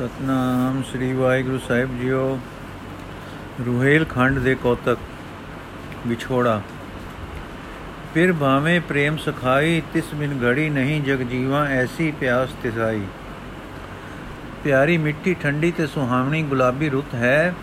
[0.00, 2.38] ਸਤਨਾਮ ਸ੍ਰੀ ਵਾਹਿਗੁਰੂ ਸਾਹਿਬ ਜੀਓ।
[3.66, 4.98] ਰੁਹੇਲ ਖੰਡ ਦੇ ਕੋਤਕ,
[6.06, 6.62] ਵਿਛੋੜਾ।
[8.14, 13.02] ਫਿਰ ਭਾਵੇਂ ਪ੍ਰੇਮ ਸਖਾਈ, ਤਿਸ ਬਿਨ ਘੜੀ ਨਹੀਂ ਜਗ ਜੀਵਾ, ਐਸੀ ਪਿਆਸ ਤਿਸਾਈ।
[14.64, 17.54] ਪਿਆਰੀ ਮਿੱਠੀ ਠੰਡੀ ਤੇ ਸੁਹਾਵਣੀ ਗੁਲਾਬੀ ਰੁੱਤ ਹੈ।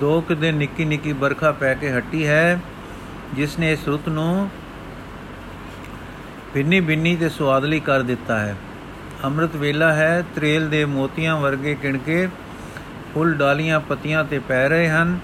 [0.00, 2.60] ਦੋ ਕੁ ਦਿਨ ਨਿੱਕੀ ਨਿੱਕੀ ਬਰਖਾ ਪੈ ਕੇ ਹਟੀ ਹੈ,
[3.34, 4.50] ਜਿਸ ਨੇ ਇਸ ਰੁੱਤ ਨੂੰ
[6.54, 8.56] ਬਿੰਨੀ ਬਿੰਨੀ ਤੇ ਸਵਾਦਲੀ ਕਰ ਦਿੱਤਾ ਹੈ।
[9.24, 12.28] ਅੰਮ੍ਰਿਤ ਵੇਲਾ ਹੈ, ਤ੍ਰੇਲ ਦੇ ਮੋਤੀਆਂ ਵਰਗੇ ਕਿਣਕੇ,
[13.14, 15.18] ਫੁੱਲ ਡਾਲੀਆਂ ਪੱਤੀਆਂ ਤੇ ਪੈ ਰਹੇ ਹਨ।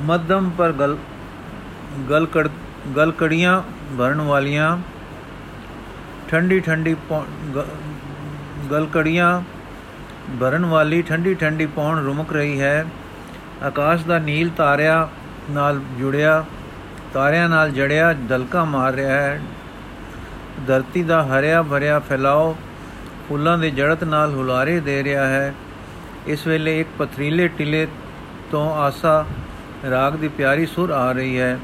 [0.00, 0.96] ਮੱਧਮ ਪਰ ਗਲ
[2.10, 2.48] ਗਲ ਕੜ
[2.96, 3.62] ਗਲ ਕੜੀਆਂ
[3.98, 4.76] ਭਰਨ ਵਾਲੀਆਂ,
[6.28, 6.94] ਠੰਡੀ ਠੰਡੀ
[8.70, 9.42] ਗਲ ਕੜੀਆਂ
[10.40, 12.84] ਭਰਨ ਵਾਲੀ ਠੰਡੀ ਠੰਡੀ ਪੌਣ ਰੁਮਕ ਰਹੀ ਹੈ।
[13.62, 15.06] ਆਕਾਸ਼ ਦਾ ਨੀਲ ਤਾਰਿਆਂ
[15.52, 16.44] ਨਾਲ ਜੁੜਿਆ,
[17.14, 19.40] ਤਾਰਿਆਂ ਨਾਲ ਜੜਿਆ ਦਲਕਾ ਮਾਰ ਰਿਹਾ ਹੈ।
[20.66, 22.56] ਧਰਤੀ ਦਾ ਹਰਿਆ ਭਰਿਆ ਫੈਲਾਓ
[23.30, 25.54] ਫੁੱਲਾਂ ਦੇ ਜੜਤ ਨਾਲ ਹੁਲਾਰੇ ਦੇ ਰਿਹਾ ਹੈ।
[26.26, 27.86] ਇਸ ਵੇਲੇ ਇੱਕ ਪਥਰੀਲੇ ਟਿਲੇ
[28.50, 29.24] ਤੋਂ ਆਸਾ
[29.90, 31.58] ਰਾਗ ਦੀ ਪਿਆਰੀ ਸੁਰ ਆ ਰਹੀ ਹੈ।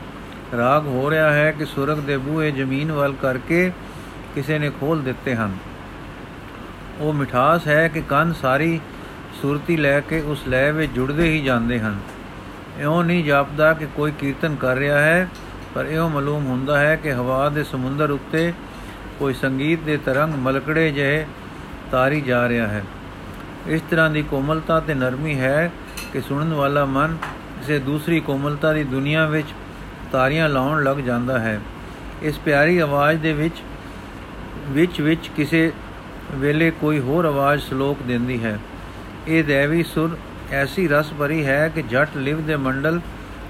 [0.57, 3.73] ਰਾਗ ਹੋ ਰਿਹਾ ਹੈ ਕਿ ਸੁਰਗ ਦੇ ਬੂਹੇ ਜ਼ਮੀਨ ਵੱਲ ਕਰਕੇ
[4.35, 5.57] ਕਿਸੇ ਨੇ ਖੋਲ ਦਿੱਤੇ ਹਨ।
[6.99, 8.81] ਉਹ ਮਿਠਾਸ ਹੈ ਕਿ ਕੰਨ ਸਾਰੀ
[9.43, 11.99] ਸੁਰਤੀ ਲੈ ਕੇ ਉਸ ਲੈ ਵਿੱਚ ਜੁੜਦੇ ਹੀ ਜਾਂਦੇ ਹਨ।
[12.79, 15.29] ਇਉਂ ਨਹੀਂ ਜਾਪਦਾ ਕਿ ਕੋਈ ਕੀਰਤਨ ਕਰ ਰਿਹਾ ਹੈ,
[15.75, 18.53] ਪਰ ਇਉਂ ਮਾਲੂਮ ਹੁੰਦਾ ਹੈ ਕਿ ਹਵਾ ਦੇ ਸਮੁੰਦਰ ਉੱਤੇ
[19.19, 21.27] ਕੋਈ ਸੰਗੀਤ ਦੇ ਤਰੰਗ ਮਲਕੜੇ ਜਿਹੇ
[21.93, 22.83] ਤਾਰੀ ਜਾ ਰਿਹਾ ਹੈ।
[23.67, 25.71] ਇਸ ਤਰ੍ਹਾਂ ਦੀ ਕੋਮਲਤਾ ਤੇ ਨਰਮੀ ਹੈ
[26.13, 27.17] ਕਿ ਸੁਣਨ ਵਾਲਾ ਮਨ
[27.59, 29.47] ਕਿਸੇ ਦੂਸਰੀ ਕੋਮਲਤਾ ਦੀ ਦੁਨੀਆ ਵਿੱਚ
[30.13, 31.61] ਤਾਰੀਆਂ ਲਾਉਣ ਲੱਗ ਜਾਂਦਾ ਹੈ।
[32.23, 33.55] ਇਸ ਪਿਆਰੀ ਆਵਾਜ਼ ਦੇ ਵਿੱਚ
[34.69, 35.73] ਵਿੱਚ ਵਿੱਚ ਕਿਸੇ
[36.35, 38.59] ਵੇਲੇ ਕੋਈ ਹੋਰ ਆਵਾਜ਼ ਸ਼ਲੋਕ ਦਿੰਦੀ ਹੈ।
[39.29, 40.17] ਇਹ ਦੇਵੀ ਸੁਰ
[40.53, 43.01] ਐਸੀ ਰਸ ਭਰੀ ਹੈ ਕਿ ਜੱਟ ਲਿਵ ਦੇ ਮੰਡਲ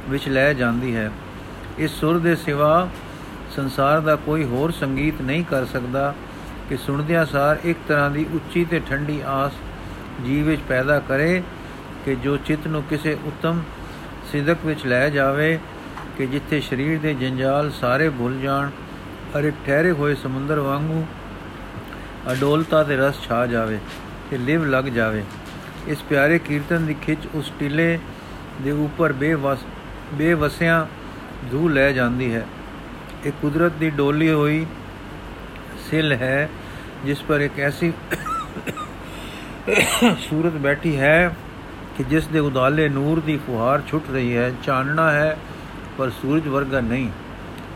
[0.08, 1.10] ਵਿੱਚ ਲੈ ਜਾਂਦੀ ਹੈ।
[1.78, 2.88] ਇਸ ਸੁਰ ਦੇ ਸਿਵਾ
[3.56, 6.14] ਸੰਸਾਰ ਦਾ ਕੋਈ ਹੋਰ ਸੰਗੀਤ ਨਹੀਂ ਕਰ ਸਕਦਾ।
[6.68, 9.52] ਕਿ ਸੁਣਦਿਆਂ ਸਾਰ ਇੱਕ ਤਰ੍ਹਾਂ ਦੀ ਉੱਚੀ ਤੇ ਠੰਡੀ ਆਸ
[10.26, 11.42] ਜੀਵ ਵਿੱਚ ਪੈਦਾ ਕਰੇ
[12.04, 13.62] ਕਿ ਜੋ ਚਿੱਤ ਨੂੰ ਕਿਸੇ ਉੱਤਮ
[14.32, 15.58] ਸਿਦਕ ਵਿੱਚ ਲੈ ਜਾਵੇ,
[16.18, 18.70] ਕਿ ਜਿੱਥੇ ਸਰੀਰ ਦੇ ਜੰਜਾਲ ਸਾਰੇ ਭੁੱਲ ਜਾਣ
[19.38, 21.04] ਅਰ ਇੱਕ ਠਹਿਰੇ ਹੋਏ ਸਮੁੰਦਰ ਵਾਂਗੂ
[22.32, 23.78] ਅਡੋਲਤਾ ਤੇ ਰਸ ਛਾ ਜਾਵੇ
[24.30, 25.24] ਤੇ ਲਿਵ ਲੱਗ ਜਾਵੇ।
[25.88, 27.98] ਇਸ ਪਿਆਰੇ ਕੀਰਤਨ ਦੀ ਖਿੱਚ ਉਸ ਟਿਲੇ
[28.62, 29.58] ਦੇ ਉੱਪਰ ਬੇਵਸ,
[30.14, 30.86] ਬੇਵਸਿਆਂ
[31.50, 32.46] ਧੂ ਲੈ ਜਾਂਦੀ ਹੈ।
[33.26, 34.66] ਇਹ ਕੁਦਰਤ ਦੀ ਡੋਲੀ ਹੋਈ
[35.90, 36.48] ਸਿਲ ਹੈ
[37.06, 37.92] ਜਿਸ ਪਰ ਇੱਕ ਐਸੀ
[40.18, 41.34] ਸੂਰਤ ਬੈਠੀ ਹੈ
[41.96, 45.36] ਕਿ ਜਿਸ ਦੇ ਉਦਾਲੇ ਨੂਰ ਦੀ ਫੁਹਾਰ ਛੁੱਟ ਰਹੀ ਹੈ, ਚਾਨਣਾ ਹੈ,
[45.98, 47.10] ਪਰ ਸੂਰਜ ਵਰਗਾ ਨਹੀਂ,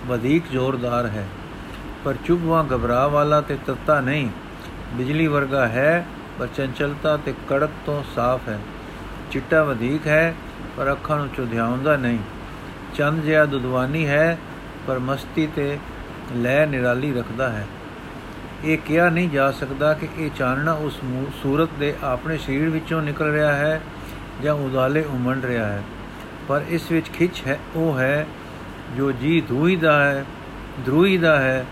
[0.06, 1.26] ਵਧੇਕ ਜ਼ੋਰਦਾਰ ਹੈ।
[2.04, 4.28] ਪਰ ਚੁਭਵਾ ਘਬਰਾ ਵਾਲਾ ਤੇ ਤੱਤਾ ਨਹੀਂ,
[4.94, 6.06] ਬਿਜਲੀ ਵਰਗਾ ਹੈ,
[6.38, 8.58] ਪਰ ਚੰਚਲਤਾ ਤੇ ਕੜਕ ਤੋਂ ਸਾਫ਼ ਹੈ।
[9.30, 10.34] ਚਿੱਟਾ ਵਧੇਕ ਹੈ,
[10.76, 12.18] ਪਰ ਅੱਖਾਂ ਨੂੰ ਚੁਧਿਆਉਂਦਾ ਨਹੀਂ।
[12.94, 14.38] ਚੰਦ ਜਿਹਾ ਦੁਦਵਾਨੀ ਹੈ,
[14.86, 15.78] ਪਰ ਮਸਤੀ ਤੇ
[16.36, 17.66] ਲੈ ਨਿਰਾਲੀ ਰੱਖਦਾ ਹੈ।
[18.64, 20.98] ਇਹ ਕਿਹਾ ਨਹੀਂ ਜਾ ਸਕਦਾ ਕਿ ਇਹ ਚਾਨਣਾ ਉਸ
[21.42, 23.80] ਸੂਰਤ ਦੇ ਆਪਣੇ ਸਰੀਰ ਵਿੱਚੋਂ ਨਿਕਲ ਰਿਹਾ ਹੈ
[24.42, 25.82] ਜਾਂ ਉਦਾਲੇ ਉਮੰਡ ਰਿਹਾ ਹੈ।
[26.48, 28.26] ਪਰ ਇਸ ਵਿੱਚ ਖਿੱਚ ਹੈ, ਉਹ ਹੈ
[28.96, 30.24] ਜੋ ਜੀ ਧੂਈ ਦਾ ਹੈ,
[30.86, 31.64] ਧਰੂਈ ਦਾ ਹੈ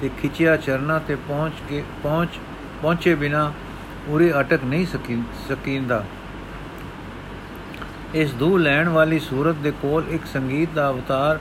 [0.00, 2.38] ਤੇ ਖਿੱਚਿਆ ਚਰਨਾ ਤੇ ਪਹੁੰਚ ਕੇ, ਪਹੁੰਚ,
[2.82, 3.52] ਪਹੁੰਚੇ ਬਿਨਾ
[4.08, 4.86] ਉਰੇ ਅਟਕ ਨਹੀਂ
[5.48, 6.04] ਸਕੀਂਦਾ।
[8.14, 11.38] ਇਸ ਦੂ ਲੈਣ ਵਾਲੀ ਸੂਰਤ ਦੇ ਕੋਲ ਇੱਕ ਸੰਗੀਤ ਦਾ ਅਵਤਾਰ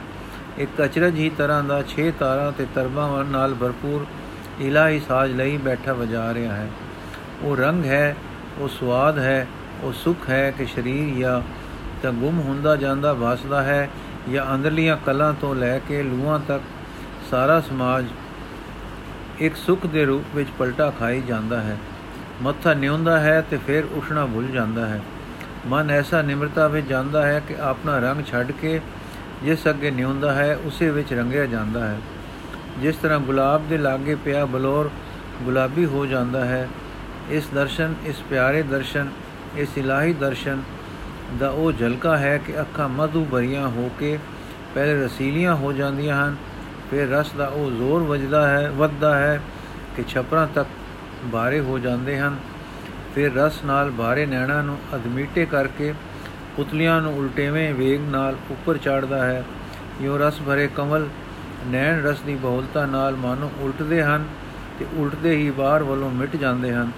[0.57, 4.05] ਇੱਕ ਅਚਰਜ ਹੀ ਤਰ੍ਹਾਂ ਦਾ 6 ਤਾਰਾਂ ਤੇ ਤਰਬਾਂ ਨਾਲ ਭਰਪੂਰ
[4.61, 6.67] ਇਲਾਹੀ ਸਾਜ ਲਈ ਬੈਠਾ ਵਜਾ ਰਿਹਾ ਹੈ।
[7.41, 8.15] ਉਹ ਰੰਗ ਹੈ,
[8.57, 9.47] ਉਹ ਸਵਾਦ ਹੈ,
[9.83, 11.41] ਉਹ ਸੁਖ ਹੈ ਕਿ ਸਰੀਰ ਜਾਂ
[12.03, 13.89] ਤਾਂ ਗੁੰਮ ਹੁੰਦਾ ਜਾਂਦਾ ਵਸਦਾ ਹੈ
[14.31, 16.63] ਜਾਂ ਅੰਦਰਲੀਆਂ ਕਲਾਂ ਤੋਂ ਲੈ ਕੇ ਲੂਹਾਂ ਤੱਕ
[17.31, 18.05] ਸਾਰਾ ਸਮਾਜ
[19.39, 21.77] ਇੱਕ ਸੁਖ ਦੇ ਰੂਪ ਵਿੱਚ ਪਲਟਾ ਖਾਈ ਜਾਂਦਾ ਹੈ।
[22.41, 25.01] ਮੱਥਾ ਨਿਉਂਦਾ ਹੈ ਤੇ ਫਿਰ ਉਠਣਾ ਭੁੱਲ ਜਾਂਦਾ ਹੈ।
[25.67, 28.81] ਮਨ ਐਸਾ ਨਿਮਰਤਾ ਵਿੱਚ ਜਾਂਦਾ ਹੈ ਕਿ ਆਪਣਾ ਰੰਗ ਛੱਡ ਕੇ
[29.43, 31.97] ਜਿਸ ਅੱਗੇ ਨਿਉਂਦਾ ਹੈ, ਉਸੇ ਵਿੱਚ ਰੰਗਿਆ ਜਾਂਦਾ ਹੈ।
[32.81, 34.89] ਜਿਸ ਤਰ੍ਹਾਂ ਗੁਲਾਬ ਦੇ ਲਾਗੇ ਪਿਆ ਬਲੌਰ
[35.43, 36.67] ਗੁਲਾਬੀ ਹੋ ਜਾਂਦਾ ਹੈ,
[37.29, 39.09] ਇਸ ਦਰਸ਼ਨ, ਇਸ ਪਿਆਰੇ ਦਰਸ਼ਨ,
[39.55, 40.61] ਇਸ ਇਲਾਹੀ ਦਰਸ਼ਨ
[41.39, 44.17] ਦਾ ਉਹ ਝਲਕਾ ਹੈ ਕਿ ਅੱਖਾਂ ਮਧੂ ਭਰੀਆਂ ਹੋ ਕੇ
[44.75, 46.35] ਪਹਿਲੇ ਰਸੀਲੀਆਂ ਹੋ ਜਾਂਦੀਆਂ ਹਨ,
[46.91, 49.39] ਫਿਰ ਰਸ ਦਾ ਉਹ ਜ਼ੋਰ ਵੱਜਦਾ ਹੈ, ਵੱਧਦਾ ਹੈ
[49.95, 50.67] ਕਿ ਛਪਰਾਂ ਤੱਕ
[51.25, 52.37] ਬਾਰੇ ਹੋ ਜਾਂਦੇ ਹਨ।
[53.15, 55.93] ਫਿਰ ਰਸ ਨਾਲ ਬਾਰੇ ਨੈਣਾ ਨੂੰ ਅਧਮੀਟੇ ਕਰਕੇ
[56.55, 59.43] ਪੁਤਲੀਆਂ ਨੂੰ ਉਲਟੇਵੇਂ ਵੇਗ ਨਾਲ ਉੱਪਰ ਚਾੜਦਾ ਹੈ।
[60.01, 61.07] ਯੋ ਰਸ ਭਰੇ ਕਮਲ
[61.67, 64.25] ਨੈਣ ਰਸ ਦੀ ਬਹੁਲਤਾ ਨਾਲ ਮਾਨੋ ਉਲਟਦੇ ਹਨ
[64.79, 66.91] ਤੇ ਉਲਟਦੇ ਹੀ ਬਾਹਰ ਵੱਲੋਂ ਮਿਟ ਜਾਂਦੇ ਹਨ।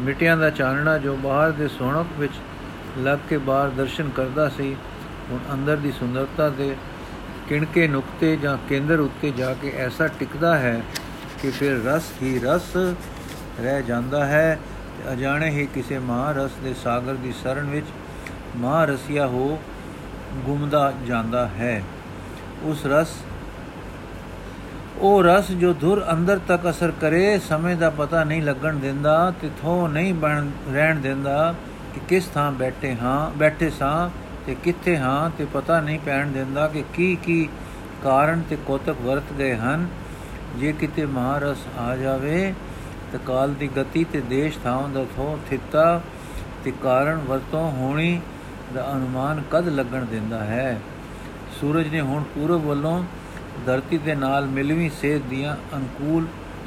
[0.00, 2.32] ਮਿਟਿਆਂ ਦਾ ਚਾਨਣਾ ਜੋ ਬਾਹਰ ਦੇ ਸੋਹਣਕ ਵਿੱਚ
[2.98, 4.76] ਲੱਗ ਕੇ ਬਾਹਰ ਦਰਸ਼ਨ ਕਰਦਾ ਸੀ,
[5.30, 6.74] ਹੁਣ ਅੰਦਰ ਦੀ ਸੁੰਦਰਤਾ ਦੇ
[7.48, 10.80] ਕਿਣਕੇ ਨੁਕਤੇ ਜਾਂ ਕੇਂਦਰ ਉੱਤੇ ਜਾ ਕੇ ਐਸਾ ਟਿਕਦਾ ਹੈ
[11.42, 12.76] ਕਿ ਫਿਰ ਰਸ ਹੀ ਰਸ
[13.60, 14.58] ਰਹਿ ਜਾਂਦਾ ਹੈ
[14.98, 17.86] ਤੇ ਅਜਾਣੇ ਹੀ ਕਿਸੇ ਮਹਾਰਸ ਦੇ ਸਾਗਰ ਦੀ ਸਰਨ ਵਿੱਚ
[18.56, 19.58] ਮਹਾਰਸੀਆ ਹੋ
[20.34, 21.82] ਗੁੰਮਦਾ ਜਾਂਦਾ ਹੈ।
[22.62, 23.08] ਉਸ ਰਸ
[24.98, 29.50] ਉਹ ਰਸ ਜੋ ਧੁਰ ਅੰਦਰ ਤੱਕ ਅਸਰ ਕਰੇ, ਸਮੇਂ ਦਾ ਪਤਾ ਨਹੀਂ ਲੱਗਣ ਦਿੰਦਾ ਤੇ
[29.62, 31.54] ਥੋ ਨਹੀਂ ਬਣ ਰਹਿਣ ਦਿੰਦਾ
[31.94, 34.10] ਕਿ ਕਿਸ ਥਾਂ ਬੈਠੇ ਹਾਂ, ਬੈਠੇ ਸਾਂ
[34.46, 37.48] ਤੇ ਕਿੱਥੇ ਹਾਂ ਤੇ ਪਤਾ ਨਹੀਂ ਪੈਣ ਦਿੰਦਾ ਕਿ ਕੀ ਕੀ
[38.04, 39.86] ਕਾਰਨ ਤੇ ਕੋਤਕ ਵਰਤ ਗਏ ਹਨ।
[40.58, 42.54] ਜੇ ਕਿਤੇ ਮਹਾਰਸ ਆ ਜਾਵੇ
[43.12, 46.00] ਤੇ ਕਾਲ ਦੀ ਗਤੀ ਤੇ ਦੇਸ਼ ਥਾਂ ਦਾ ਥੋ ਥਿੱਤਾ
[46.64, 48.20] ਤੇ ਕਾਰਨ ਵਰਤੋਂ ਹੋਣੀ
[48.74, 50.80] ਦਾ ਅਨੁਮਾਨ ਕਦ ਲੱਗਣ ਦਿੰਦਾ ਹੈ?
[51.60, 53.02] ਸੂਰਜ ਨੇ ਹੁਣ ਪੂਰਬ ਵੱਲੋਂ
[53.66, 56.26] ਧਰਤੀ ਦੇ ਨਾਲ ਮਿਲਵੀਂ ਸੇਧ ਦੀਆਂ ਅਨਕੂਲ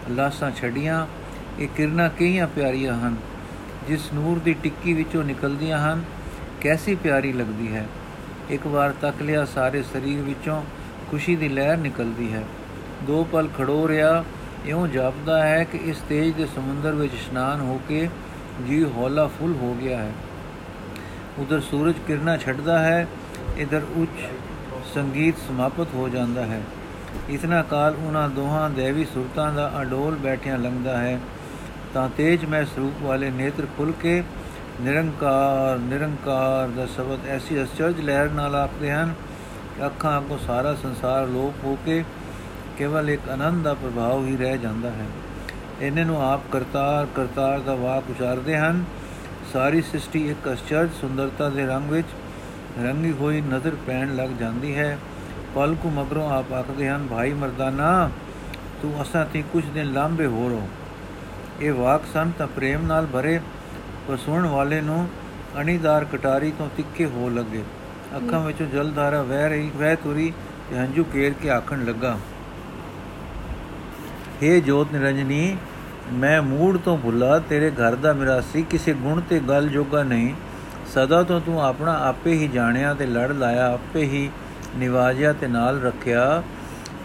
[0.10, 1.08] ਲਾਸਾਂ ਛੜੀਆਂ
[1.60, 3.16] ਇਹ ਕਿਰਨਾਂ ਕਿਹੀਆਂ ਪਿਆਰੀਆਂ ਹਨ,
[3.88, 6.04] ਜਿਸ ਨੂਰ ਦੀ ਟਿੱਕੀ ਵਿੱਚੋਂ ਨਿਕਲਦੀਆਂ ਹਨ।
[6.62, 7.86] ਕੈਸੀ ਪਿਆਰੀ ਲੱਗਦੀ ਹੈ।
[8.50, 10.64] ਇੱਕ ਵਾਰ ਤੱਕ ਲਿਆ ਸਾਰੇ ਸਰੀਰ ਵਿੱਚੋਂ
[11.12, 12.44] ਖੁਸ਼ੀ ਦੀ ਲਹਿਰ ਨਿਕਲਦੀ ਹੈ।
[13.04, 14.24] ਦੋ ਪਲ ਖੜੋ ਰਿਆ
[14.66, 18.10] ਇਉਂ ਜਾਪਦਾ ਹੈ ਕਿ ਇਸ ਤੇਜ ਦੇ ਸਮੁੰਦਰ ਵਿੱਚ ਇਸ਼ਨਾਨ ਹੋ ਕੇ
[18.68, 20.12] ਜੀ ਹੌਲਾ ਫੁੱਲ ਹੋ ਗਿਆ ਹੈ।
[21.40, 23.08] ਉਧਰ ਸੂਰਜ ਕਿਰਨਾਂ ਛੱਡਦਾ ਹੈ,
[23.58, 24.24] ਇਧਰ ਉੱਚ
[24.94, 26.62] ਸੰਗੀਤ ਸਮਾਪਤ ਹੋ ਜਾਂਦਾ ਹੈ।
[27.30, 31.20] ਇਤਨਾ ਕਾਲ ਉਹਨਾਂ ਦੋਹਾਂ ਦੇਵੀ ਸੁਰਤਾਂ ਦਾ ਅਡੋਲ ਬੈਠਿਆਂ ਲੰਘਦਾ ਹੈ।
[31.94, 34.24] ਤਾਂ ਤੇਜ ਮੈਂ ਸਰੂਪ ਵਾਲੇ ਨੇਤਰ ਖੁੱਲ ਕੇ
[34.82, 39.14] ਨਿਰੰਕਾਰ ਨਿਰੰਕਾਰ ਦਾ ਸ਼ਬਦ ਐਸੀ ਅਚਰਜ ਲਹਿਰ ਨਾਲ ਆਖਦੇ ਹਨ
[39.78, 42.04] ਕਿ ਅੱਖਾਂ ਕੋ ਸਾਰਾ ਸੰਸਾਰ ਲੋਪ ਹੋ ਕੇ
[42.78, 45.06] ਕੇਵਲ ਇੱਕ ਆਨੰਦ ਦਾ ਪ੍ਰਭਾਵ ਹੀ ਰਹਿ ਜਾਂਦਾ ਹੈ।
[45.82, 48.86] ਇਹਨੇ ਨੂੰ ਆਪ ਕਰਤਾਰ ਕਰਤਾਰ ਦਾ ਵਾਕ ਉਚਾਰਦੇ ਹਨ।
[49.54, 52.08] ਸਾਰੀ ਸ੍ਰਿਸ਼ਟੀ ਇੱਕ ਅਚਰਜ ਸੁੰਦਰਤਾ ਦੇ ਰੰਗ ਵਿੱਚ
[52.84, 54.98] ਰੰਗੀ ਹੋਈ ਨਜ਼ਰ ਪੈਣ ਲੱਗ ਜਾਂਦੀ ਹੈ।
[55.58, 58.10] ਪਲ ਕੁ ਮਗਰੋਂ ਆਪ ਆਖਦੇ ਹਨ, ਭਾਈ ਮਰਦਾਨਾ,
[58.82, 60.68] ਤੂੰ ਅਸਾਂ ਤੇ ਕੁਝ ਦਿਨ ਲਾਂਬੇ ਹੋ ਰੋ।
[61.62, 63.40] ਇਹ ਵਾਕ ਸੰਤ ਤਾਂ ਪ੍ਰੇਮ ਨਾਲ ਭਰੇ
[64.08, 65.08] ਪਰ ਸੁਣਨ ਵਾਲੇ ਨੂੰ
[65.60, 67.64] ਅਣੀਦਾਰ ਕਟਾਰੀ ਤੋਂ ਤਿੱਖੇ ਹੋ ਲੱਗੇ।
[68.18, 70.32] ਅੱਖਾਂ ਵਿੱਚੋਂ ਜਲਧਾਰਾ ਵਹਿ ਰਹੀ, ਵਹਿ ਤੁਰੀ
[70.70, 72.18] ਤੇ ਹੰਝੂ ਕੇਰ ਕੇ ਆਖਣ ਲੱਗਾ
[74.44, 75.58] हे ਜੋਤ ਨਿਰੰਜਨੀ,
[76.14, 80.34] ਮੈਂ ਮੂੜ ਤੋਂ ਭੁੱਲਾ, ਤੇਰੇ ਘਰ ਦਾ ਮਿਰਾਸੀ ਕਿਸੇ ਗੁਣ ਤੇ ਗੱਲ ਜੋਗਾ ਨਹੀਂ।
[80.94, 84.30] ਸਦਾ ਤੋਂ ਤੂੰ ਆਪਣਾ ਆਪੇ ਹੀ ਜਾਣਿਆ ਤੇ ਲੜ ਲਾਇਆ, ਆਪੇ ਹੀ
[84.78, 86.44] ਨਿਵਾਜਿਆ ਤੇ ਨਾਲ ਰੱਖਿਆ,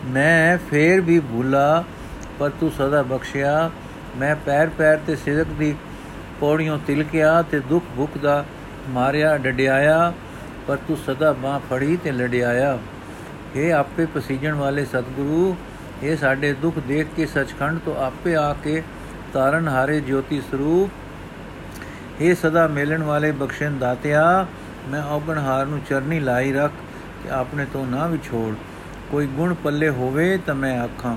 [0.06, 1.84] ਮੈਂ ਫੇਰ ਵੀ ਭੁੱਲਾ,
[2.38, 3.70] ਪਰ ਤੂੰ ਸਦਾ ਬਖਸ਼ਿਆ।
[4.18, 5.74] ਮੈਂ ਪੈਰ ਪੈਰ ਤੇ ਸਿਰਕ ਦੀ
[6.40, 8.44] ਪੌੜੀਆਂ ਤਿਲਕਿਆ ਤੇ ਦੁੱਖ ਭੁੱਖ ਦਾ
[8.90, 10.12] ਮਾਰਿਆ, ਡਡਿਆਇਆ,
[10.66, 12.78] ਪਰ ਤੂੰ ਸਦਾ ਬਾਹ ਫੜੀ ਤੇ ਲੜਿਆਇਆ।
[13.56, 15.56] ਇਹ ਆਪੇ ਪਸੀਜਣ ਵਾਲੇ ਸਤਿਗੁਰੂ
[16.02, 18.82] ਇਹ ਸਾਡੇ ਦੁੱਖ ਦੇਖ ਕੇ ਸਚਖੰਡ ਤੋਂ ਆਪੇ ਆ ਕੇ
[19.32, 20.90] ਤਾਰਨ ਹਾਰੇ ਜੋਤੀ ਸਰੂਪ।
[22.20, 24.46] ਇਹ ਸਦਾ ਮਿਲਣ ਵਾਲੇ ਬਖਸ਼ਣ ਦਾਤਿਆ,
[24.90, 26.72] ਮੈਂ ਔਗਣ ਹਾਰ ਨੂੰ ਚਰਨੀ ਲਾਈ ਰੱਖ
[27.22, 28.54] ਕਿ ਆਪਣੇ ਤੋਂ ਨਾ ਵਿਛੋੜ।
[29.10, 31.16] ਕੋਈ ਗੁਣ ਪੱਲੇ ਹੋਵੇ ਤਾਂ ਮੈਂ ਆਖਾਂ,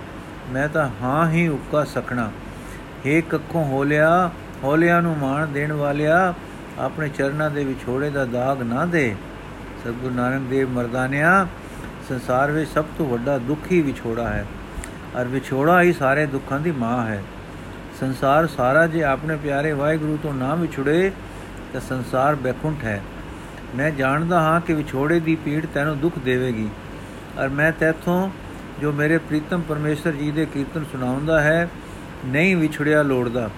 [0.51, 2.31] ਮੈਂ ਤਾਂ ਹਾਂ ਹੀ ਉੱਕਾ ਸਕਣਾ।
[3.05, 4.31] ਏ ਕੱਖੋਂ ਹੋਲਿਆ
[4.63, 6.33] ਹੋਲਿਆ ਨੂੰ ਮਾਣ ਦੇਣ ਵਾਲਿਆ,
[6.79, 9.15] ਆਪਣੇ ਚਰਨਾਂ ਦੇ ਵਿਛੋੜੇ ਦਾ ਦਾਗ ਨਾ ਦੇ।
[9.81, 11.47] ਸਤਿਗੁਰੂ ਨਾਨਕ ਦੇਵ ਮਰਦਾਨਿਆ,
[12.09, 14.45] ਸੰਸਾਰ ਵਿੱਚ ਸਭ ਤੋਂ ਵੱਡਾ ਦੁੱਖ ਹੀ ਵਿਛੋੜਾ ਹੈ।
[15.15, 17.23] ਔਰ ਵਿਛੋੜਾ ਹੀ ਸਾਰੇ ਦੁੱਖਾਂ ਦੀ ਮਾਂ ਹੈ।
[17.99, 21.11] ਸੰਸਾਰ ਸਾਰਾ ਜੇ ਆਪਣੇ ਪਿਆਰੇ ਵਾਹਿਗੁਰੂ ਤੋਂ ਨਾ ਵਿਛੜੇ,
[21.73, 23.01] ਤਾਂ ਸੰਸਾਰ ਬੇਖੁੰਠ ਹੈ।
[23.75, 26.69] ਮੈਂ ਜਾਣਦਾ ਹਾਂ ਕਿ ਵਿਛੋੜੇ ਦੀ ਪੀੜ ਤੈਨੂੰ ਦੁੱਖ ਦੇਵੇਗੀ।
[27.39, 28.29] ਔਰ ਮੈਂ ਤੇਥੋਂ
[28.81, 31.69] ਜੋ ਮੇਰੇ ਪ੍ਰੀਤਮ ਪਰਮੇਸ਼ਰ ਜੀ ਦੇ ਕੀਰਤਨ ਸੁਣਾਉਂਦਾ ਹੈ,
[32.25, 33.49] ਨਹੀਂ ਵਿਛੜਿਆ ਲੋੜਦਾ।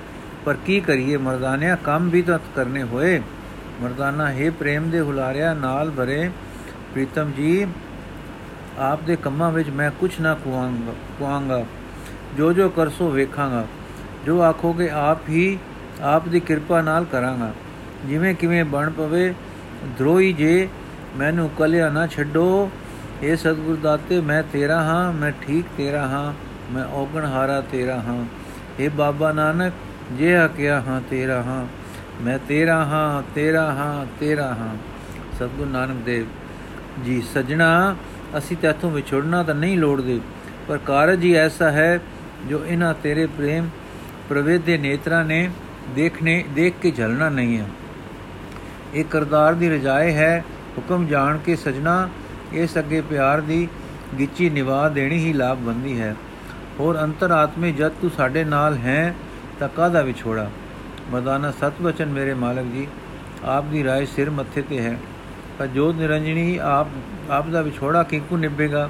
[0.45, 3.21] ਪਰ ਕੀ ਕਰੀਏ ਮਰਦਾਨਿਆ, ਕੰਮ ਵੀ ਤਾਂ ਕਰਨੇ ਹੋਏ।
[3.81, 6.30] ਮਰਦਾਨਾ, ਹੈ ਪ੍ਰੇਮ ਦੇ ਹੁਲਾਰਿਆ ਨਾਲ ਭਰੇ
[6.94, 7.68] ਪ੍ਰੀਤਮ ਜੀ,
[8.80, 11.65] ਆਪ ਦੇ ਕੰਮਾਂ ਵਿੱਚ ਮੈਂ ਕੁਝ ਨਾ ਕੁਆਂਗਾ ਕੁਆਂਗਾ
[12.38, 13.68] ਜੋ ਜੋ ਕਰਸੋ ਵੇਖਾਂਗਾ।
[14.25, 15.59] ਜੋ ਆਖੋਗੇ ਆਪ ਹੀ
[16.01, 17.54] ਆਪ ਦੀ ਕਿਰਪਾ ਨਾਲ ਕਰਾਂਗਾ।
[18.06, 19.33] ਜਿਵੇਂ ਕਿਵੇਂ ਬਣ ਪਵੇ
[19.98, 20.68] ਧਰੋਈ ਜੇ
[21.18, 22.70] ਮੈਨੂੰ ਕਲਿਆ ਨਾ ਛੱਡੋ
[23.24, 26.34] ਏ ਸਤਿਗੁਰ ਦਾਤੇ ਮੈਂ ਤੇਰਾ ਹਾਂ ਮੈਂ ਠੀਕ ਤੇਰਾ ਹਾਂ
[26.74, 28.24] ਮੈਂ ਔਗਣ ਹਾਰਾ ਤੇਰਾ ਹਾਂ
[28.80, 29.74] ਏ ਬਾਬਾ ਨਾਨਕ
[30.18, 31.66] ਜੇ ਆਖਿਆ ਹਾਂ ਤੇਰਾ ਹਾਂ
[32.24, 34.76] ਮੈਂ ਤੇਰਾ ਹਾਂ ਤੇਰਾ ਹਾਂ ਤੇਰਾ ਹਾਂ
[35.38, 36.26] ਸਤਿਗੁਰ ਨਾਨਕ ਦੇਵ
[37.06, 37.96] ਜੀ ਸਜਣਾ
[38.38, 40.19] ਅਸੀਂ ਤੇਥੋਂ ਵਿਛੜਨਾ ਤਾਂ ਨਹੀਂ ਲੋੜਦੇ
[40.68, 42.00] ਪਰ ਕਾਰਜ ਹੀ ਐਸਾ ਹੈ
[42.50, 43.69] ਜੋ ਇਹਨਾਂ ਤੇਰੇ ਪ੍ਰੇਮ
[44.30, 45.50] ਪ੍ਰਵੇਦੇ ਨੇਤਰਾਂ ਨੇ
[45.96, 47.66] ਦੇਖਣੇ ਦੇਖ ਕੇ ਝਲਣਾ ਨਹੀਂ ਹੈ
[48.97, 50.44] ਇਹ ਕਰਤਾਰ ਦੀ ਰਜਾਏ ਹੈ,
[50.77, 52.09] ਹੁਕਮ ਜਾਣ ਕੇ ਸਜਣਾ,
[52.54, 53.68] ਇਸ ਅੱਗੇ ਪਿਆਰ ਦੀ
[54.19, 56.16] ਗਿੱਚੀ ਨਿਵਾ ਦੇਣੀ ਹੀ ਲਾਭ ਬੰਦੀ ਹੈ।
[56.80, 59.16] ਹੋਰ ਅੰਤਰਾਤਮੇ ਜਦ ਤੂੰ ਸਾਡੇ ਨਾਲ ਹੈ,
[59.59, 60.49] ਤਾਂ ਕਾਦਾ ਵਿਛੋੜਾ?
[61.11, 62.87] ਮਦਾਨਾ ਸਤ ਵਚਨ ਮੇਰੇ ਮਾਲਕ ਜੀ,
[63.45, 64.97] ਆਪ ਦੀ ਰਾਏ ਸਿਰ ਮੱਥੇ ਤੇ ਹੈ।
[65.59, 66.87] ਪਰ ਜੋ ਨਿਰੰਜਣੀ ਆਪ
[67.30, 68.89] ਆਪ ਦਾ ਵਿਛੋੜਾ ਕਿੰਕੂ ਨਿਭੇਗਾ?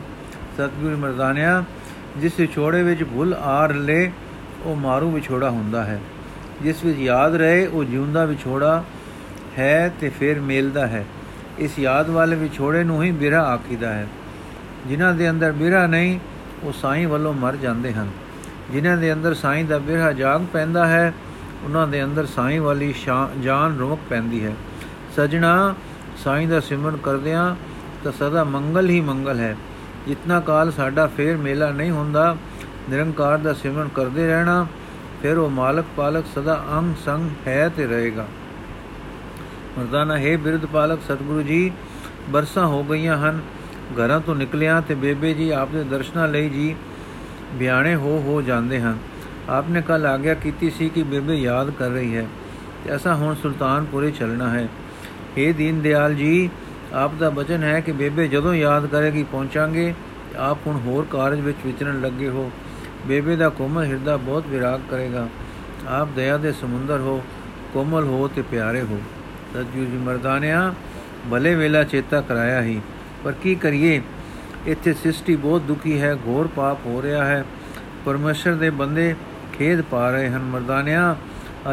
[0.58, 1.64] ਸਤਿਗੁਰੂ ਮਰਦਾਨਿਆ,
[2.18, 4.12] ਜਿਸ ਵਿਛੋੜੇ ਵਿੱਚ ਭੁੱਲ ਆ ਰਲੇ
[4.64, 6.00] ਉਹ ਮਾਰੂ ਵਿਛੋੜਾ ਹੁੰਦਾ ਹੈ।
[6.62, 8.84] ਜਿਸ ਵਿੱਚ ਯਾਦ ਰਹੇ, ਉਹ ਜਿਉਂਦਾ ਵਿਛੋੜਾ
[9.58, 11.06] ਹੈ ਤੇ ਫਿਰ ਮੇਲਦਾ ਹੈ।
[11.60, 14.08] ਇਸ ਯਾਦ ਵਾਲੇ ਵਿਛੋੜੇ ਨੂੰ ਹੀ ਬਿਰਹਾ ਆਖੀਦਾ ਹੈ।
[14.88, 16.20] ਜਿਨ੍ਹਾਂ ਦੇ ਅੰਦਰ ਬਿਰਹਾ ਨਹੀਂ,
[16.64, 18.10] ਉਹ ਸਾਈਂ ਵੱਲੋਂ ਮਰ ਜਾਂਦੇ ਹਨ।
[18.72, 21.14] ਜਿਨ੍ਹਾਂ ਦੇ ਅੰਦਰ ਸਾਈਂ ਦਾ ਬਿਰਹਾ ਜਾਗ ਪੈਂਦਾ ਹੈ,
[21.64, 22.94] ਉਹਨਾਂ ਦੇ ਅੰਦਰ ਸਾਈਂ ਵਾਲੀ
[23.44, 24.54] ਜਾਨ ਰੁਮਕ ਪੈਂਦੀ ਹੈ।
[25.16, 25.76] ਸਜਣਾ
[26.18, 27.56] ਸਾਈਂ ਦਾ ਸਿਮਰਨ ਕਰਦਿਆਂ
[28.04, 29.56] ਤਾਂ ਸਦਾ ਮੰਗਲ ਹੀ ਮੰਗਲ ਹੈ।
[30.08, 32.36] ਜਿਤਨਾ ਕਾਲ ਸਾਡਾ ਫੇਰ ਮੇਲਾ ਨਹੀਂ ਹੁੰਦਾ,
[32.90, 34.68] ਨਿਰੰਕਾਰ ਦਾ ਸਿਮਰਨ ਕਰਦੇ ਰਹਿਣਾ,
[35.22, 38.26] ਫਿਰ ਉਹ ਮਾਲਕ ਪਾਲਕ ਸਦਾ ਅੰਗ ਸੰਗ ਹੈ ਤੇ ਰਹੇਗਾ।
[39.78, 41.72] ਮਰਦਾਨਾ ਹੈ ਬਿਰਧ ਪਾਲਕ, ਸਤਿਗੁਰੂ ਜੀ,
[42.30, 43.40] ਬਰਸਾਂ ਹੋ ਗਈਆਂ ਹਨ,
[43.98, 46.76] ਘਰਾਂ ਤੋਂ ਨਿਕਲਿਆ ਤੇ ਬੇਬੇ ਜੀ ਆਪ ਦੇ ਦਰਸ਼ਨਾਂ ਲਈ ਜੀ
[47.54, 48.98] ਬਿਆਣੇ ਹੋ ਹੋ ਜਾਂਦੇ ਹਨ।
[49.50, 52.26] ਆਪਨੇ ਕੱਲ ਆਗਿਆ ਕੀਤੀ ਸੀ ਕਿ ਬੇਬੇ ਯਾਦ ਕਰ ਰਹੀ ਹੈ
[52.84, 54.68] ਤੇ ਅਸਾਂ ਹੁਣ ਸੁਲਤਾਨਪੁਰੇ ਚੱਲਣਾ ਹੈ।
[55.38, 56.50] ਏ ਦੀਨ ਦਿਆਲ ਜੀ,
[56.94, 59.94] ਆਪ ਦਾ ਬਚਨ ਹੈ ਕਿ ਬੇਬੇ ਜਦੋਂ ਯਾਦ ਕਰੇਗੀ ਪਹੁੰਚਾਂਗੇ
[60.38, 62.52] ਆਪ ਹੁਣ ਹੋਰ ਕਾਰਜ ਵਿੱਚ ਵਿਚਰਨ ਲੱਗੇ ਹੋ।
[63.08, 65.28] ਬੇਬੇ ਦਾ ਕੋਮਲ ਹਿਰਦਾ ਬਹੁਤ ਵਿਰਾਗ ਕਰੇਗਾ।
[65.88, 67.22] ਆਪ ਦਇਆ ਦੇ ਸਮੁੰਦਰ ਹੋ,
[67.74, 69.00] ਕੋਮਲ ਹੋ ਤੇ ਪਿਆਰੇ ਹੋ।
[69.58, 70.74] ਸਤਿਗੁਰੂ ਜੀ ਮਰਦਾਨਿਆ,
[71.32, 72.82] ਭਲੇ ਵੇਲਾ ਚੇਤਾ ਕਰਾਇਆ ਹੀ।
[73.24, 74.02] ਪਰ ਕੀ ਕਰੀਏ?
[74.66, 77.46] ਇੱਥੇ ਸ੍ਰਿਸ਼ਟੀ ਬਹੁਤ ਦੁਖੀ ਹੈ, ਘੋਰ ਪਾਪ ਹੋ ਰਿਹਾ ਹੈ।
[78.06, 79.16] ਪਰਮੇਸ਼ਰ ਦੇ ਬੰਦੇ
[79.54, 81.16] ਖੇਦ ਪਾ ਰਹੇ ਹਨ। ਮਰਦਾਨਿਆ,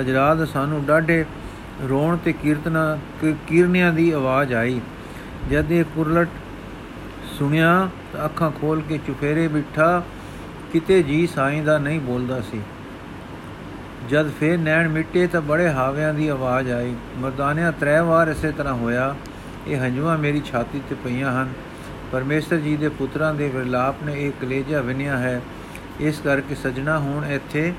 [0.00, 1.24] ਅਜ ਰਾਤ ਸਾਨੂੰ ਡਾਢੇ
[1.88, 2.98] ਰੋਣ ਤੇ ਕੀਰਤਨਾ
[3.46, 4.80] ਕੀਰਨਿਆਂ ਦੀ ਆਵਾਜ਼ ਆਈ।
[5.50, 6.28] ਜਦ ਇਹ ਕੁਰਲਟ
[7.38, 10.02] ਸੁਣਿਆ ਤਾਂ ਅੱਖਾਂ ਖੋਲ ਕੇ ਚੁਫੇਰੇ ਬਿਠਾ,
[10.72, 12.60] ਕਿਤੇ ਜੀ ਸਾਈਂ ਦਾ ਨਹੀਂ ਬੋਲਦਾ ਸੀ।
[14.11, 18.75] ਜਦ ਫੇਰ ਨੈਣ ਮਿੱਟੇ ਤਾਂ ਬੜੇ ਹਾਵਿਆਂ ਦੀ ਆਵਾਜ਼ ਆਈ। ਮਰਦਾਨਿਆਂ ਤਰੇ ਵਾਰ ਇਸੇ ਤਰ੍ਹਾਂ
[18.75, 19.14] ਹੋਇਆ,
[19.66, 21.52] ਇਹ ਹੰਝੂਆਂ ਮੇਰੀ ਛਾਤੀ ਤੇ ਪਈਆਂ ਹਨ।
[22.12, 25.40] ਪਰਮੇਸ਼ਰ ਜੀ ਦੇ ਪੁੱਤਰਾਂ ਦੇ ਵਿਰਲਾਪ ਨੇ ਇਹ ਕਲੇਜਾ ਵਿਨਿਆ ਹੈ।
[26.00, 27.73] ਇਸ ਕਰਕੇ ਸਜਣਾ ਹੁਣ ਇੱਥੇ,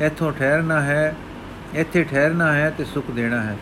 [0.00, 1.14] ਇੱਥੋਂ ਠਹਿਰਨਾ ਹੈ,
[1.74, 3.56] ਇੱਥੇ ਠਹਿਰਨਾ ਹੈ ਤੇ ਸੁਖ ਦੇਣਾ ਹੈ।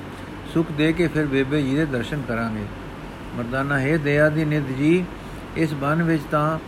[0.55, 2.65] ਸੁਖ ਦੇ ਕੇ ਫਿਰ ਬੇਬੇ ਜੀ ਦੇ ਦਰਸ਼ਨ ਕਰਾਂਗੇ।
[3.37, 5.05] ਮਰਦਾਨਾ, ਹੈ ਦਇਆ ਦੀ ਨਿਧ ਜੀ,
[5.57, 6.59] ਇਸ ਬਨ ਵਿੱਚ ਤਾਂ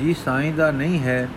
[0.00, 1.28] ਜੀ ਸਾਈਂ ਦਾ ਨਹੀਂ ਹੈ।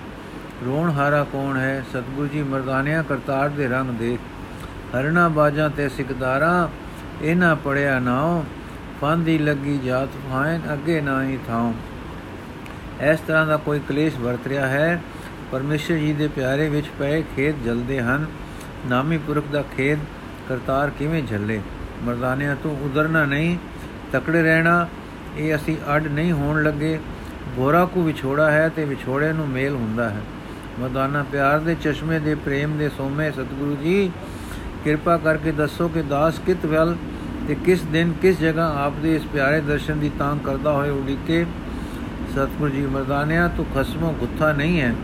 [0.66, 1.84] ਰੋਣ ਹਾਰਾ ਕੌਣ ਹੈ?
[1.90, 4.20] ਸਤਗੁਰੂ ਜੀ, ਮਰਦਾਨਿਆਂ ਕਰਤਾਰ ਦੇ ਰੰਗ ਦੇਖ।
[4.96, 6.68] ਹਰਣਾ ਬਾਜਾਂ ਤੇ ਸਿਕਦਾਰਾਂ
[7.22, 8.44] ਇਹਨਾਂ ਪੜਿਆ ਨਾਉ।
[9.02, 11.74] ਫਾਂਦੀ ਲੱਗੀ ਜਾਤ ਫਾਇਨ, ਅੱਗੇ ਨਾ ਹੀ ਥਾਉ।
[13.02, 15.02] ਇਸ ਤਰ੍ਹਾਂ ਦਾ ਕੋਈ ਕਲੇਸ਼ ਵਰਤ ਰਿਹਾ ਹੈ?
[15.52, 18.26] ਪਰਮੇਸ਼ਰ ਜੀ ਦੇ ਪਿਆਰੇ ਵਿੱਚ ਪਏ ਖੇਤ ਜਲਦੇ ਹਨ।
[18.86, 20.00] ਨਾਮੀ ਪੁਰਖ ਦਾ ਖੇਤ
[20.50, 21.62] ਕਰਤਾਰ ਕਿਵੇਂ ਝੱਲੇ
[22.04, 23.58] ਮਰਦਾਨਿਆਂ ਤੋਂ ਉਦਰਨਾ ਨਹੀਂ,
[24.12, 24.88] ਤਕੜੇ ਰਹਿਣਾ,
[25.38, 27.00] ਇਹ ਅਸੀਂ ਅੱਡ ਨਹੀਂ ਹੋਣ ਲੱਗੇ।
[27.56, 30.22] ਬੋਰਾ ਕੋ ਵਿਛੋੜਾ ਹੈ ਤੇ ਵਿਛੋੜੇ ਨੂੰ ਮੇਲ ਹੁੰਦਾ ਹੈ।
[30.80, 34.12] ਮਰਦਾਨਾ ਪਿਆਰ ਦੇ, ਚਸ਼ਮੇ ਦੇ, ਪ੍ਰੇਮ ਦੇ ਸੋਮੇ, ਸਤਿਗੁਰੂ ਜੀ,
[34.84, 36.96] ਕਿਰਪਾ ਕਰਕੇ ਦੱਸੋ ਕਿ ਦਾਸ ਕਿਤ ਵੱਲ
[37.48, 41.46] ਤੇ ਕਿਸ ਦਿਨ, ਕਿਸ ਜਗ੍ਹਾ ਆਪ ਦੇ ਇਸ ਪਿਆਰੇ ਦਰਸ਼ਨ ਦੀ ਤਾਂਗ ਕਰਦਾ ਹੋਏ ਉਡੀਕੇ?
[42.32, 44.96] ਸਤਿਗੁਰੂ ਜੀ, ਮਰਦਾਨਿਆ, ਤੂੰ ਖਸਮੋ ਗੁੱਥਾ ਨਹੀਂ ਹੈ।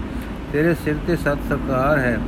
[0.53, 2.19] ਤੇਰੇ ਸਿਰ ਤੇ ਸਤ ਸਰਕਾਰ ਹੈ।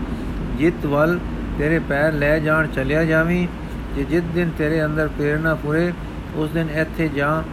[0.57, 1.19] ਜਿਤ ਵੱਲ
[1.57, 3.47] ਤੇਰੇ ਪੈਰ ਲੈ ਜਾਣ ਚਲਿਆ ਜਾਵੀਂ।
[3.95, 5.93] ਜੇ ਜਿਤ ਦਿਨ ਤੇਰੇ ਅੰਦਰ ਪ੍ਰੇਰਣਾ ਪੁਰੇ,
[6.35, 7.43] ਉਸ ਦਿਨ ਇੱਥੇ ਜਾ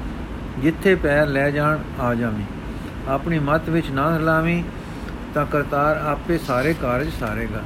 [0.59, 2.45] ਜਿੱਥੇ ਪੈਰ ਲੈ ਜਾਣ ਆ ਜਾਵੀਂ।
[3.09, 4.63] ਆਪਣੀ ਮਤ ਵਿੱਚ ਨਾ ਹਲਾਵੀਂ
[5.35, 7.63] ਤਾਂ ਕਰਤਾਰ ਆਪੇ ਸਾਰੇ ਕਾਰਜ ਸਾਰੇਗਾ।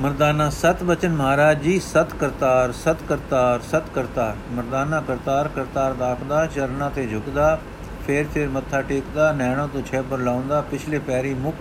[0.00, 6.44] ਮਰਦਾਨਾ, ਸਤ ਬਚਨ ਮਹਾਰਾਜ ਜੀ, ਸਤ ਕਰਤਾਰ ਸਤ ਕਰਤਾਰ ਸਤ ਕਰਤਾਰ। ਮਰਦਾਨਾ, ਕਰਤਾਰ ਕਰਤਾਰ ਦਾਖਦਾ
[6.46, 7.58] ਚਰਨਾ ਤੇ ਝੁਕਦਾ,
[8.06, 11.54] ਫੇਰ ਫੇਰ ਮੱਥਾ ਟੇਕਦਾ, ਨੈਣੋਂ ਤੋਂ ਛੇਬਰ ਲਾਉਂਦਾ, ਪਿਛਲੇ ਪੈਰੀ ਮੁਖ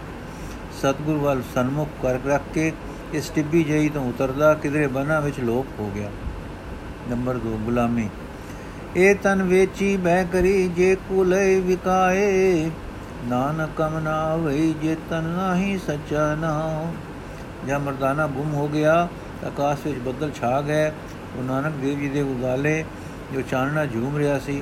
[0.81, 2.71] ਸਤਗੁਰ ਵੱਲ ਸਨਮੁਖ ਕਰ ਰੱਖ ਕੇ
[3.13, 6.09] ਇਸ ਟਿੱਬੀ ਜਈ ਤੋਂ ਉਤਰਦਾ, ਕਿਧਰੇ ਬਨਾ ਵਿੱਚ ਲੋਪ ਹੋ ਗਿਆ।
[7.09, 8.07] ਨੰਬਰ 2 ਗੁਲਾਮੀ।
[8.97, 12.69] ਇਹ ਤਨ ਵੇਚੀ ਬਹਿ ਕਰੀ ਜੇ ਕੁਲੇ ਵਿਕਾਏ।
[13.25, 16.93] ਨਾਨਕਮ ਨਾ ਵਈ ਜੇ ਤਨ ਨਹੀਂ ਸੱਚਾ ਨਾਮ
[17.67, 19.07] ਜਦ ਮਰਦਾਨਾ ਗੁੰਮ ਹੋ ਗਿਆ,
[19.45, 20.87] ਆਕਾਸ਼ ਵਿੱਚ ਬੱਦਲ ਛਾ ਗਏ।
[21.37, 22.83] ਉਹ ਨਾਨਕ ਦੇਵ ਜੀ ਦੇ ਉਗਾਲੇ
[23.33, 24.61] ਜੋ ਚਾਨਣਾ ਝੂਮ ਰਿਹਾ ਸੀ,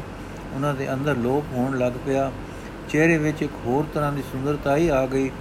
[0.54, 2.32] ਉਹਨਾਂ ਦੇ ਅੰਦਰ ਲੋਪ ਹੋਣ ਲੱਗ ਪਿਆ।
[2.90, 5.32] ਚਿਹਰੇ ਵਿੱਚ ਇੱਕ ਹੋਰ ਤਰ੍ਹਾਂ ਦੀ ਸੁੰਦਰਤਾ ਹੀ ਆ ਗਈ,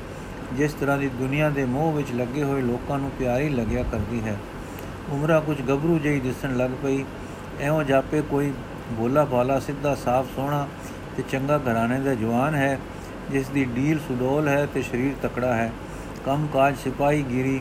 [0.55, 4.37] ਜਿਸ ਤਰ੍ਹਾਂ ਦੀ ਦੁਨੀਆ ਦੇ ਮੋਹ ਵਿੱਚ ਲੱਗੇ ਹੋਏ ਲੋਕਾਂ ਨੂੰ ਪਿਆਰੀ ਲੱਗਿਆ ਕਰਦੀ ਹੈ।
[5.11, 7.05] ਉਮਰਾ ਕੁਝ ਗੱਭਰੂ ਜਿਹੀ ਦਿਸਣ ਲੱਗ ਪਈ।
[7.61, 8.53] ਐਵੇਂ ਜਾਪੇ ਕੋਈ
[8.93, 10.67] ਬੋਲਾ ਬਾਲਾ ਸਿੱਧਾ, ਸਾਫ਼, ਸੋਹਣਾ
[11.17, 12.79] ਤੇ ਚੰਗਾ ਘਰਾਣੇ ਦਾ ਜਵਾਨ ਹੈ,
[13.31, 15.73] ਜਿਸ ਦੀ ਡੀਲ ਸੁਡੋਲ ਹੈ ਤੇ ਸਰੀਰ ਤਕੜਾ ਹੈ।
[16.25, 17.61] ਕੰਮ ਕਾਜ ਸਿਪਾਹੀ ਗਿਰੀ,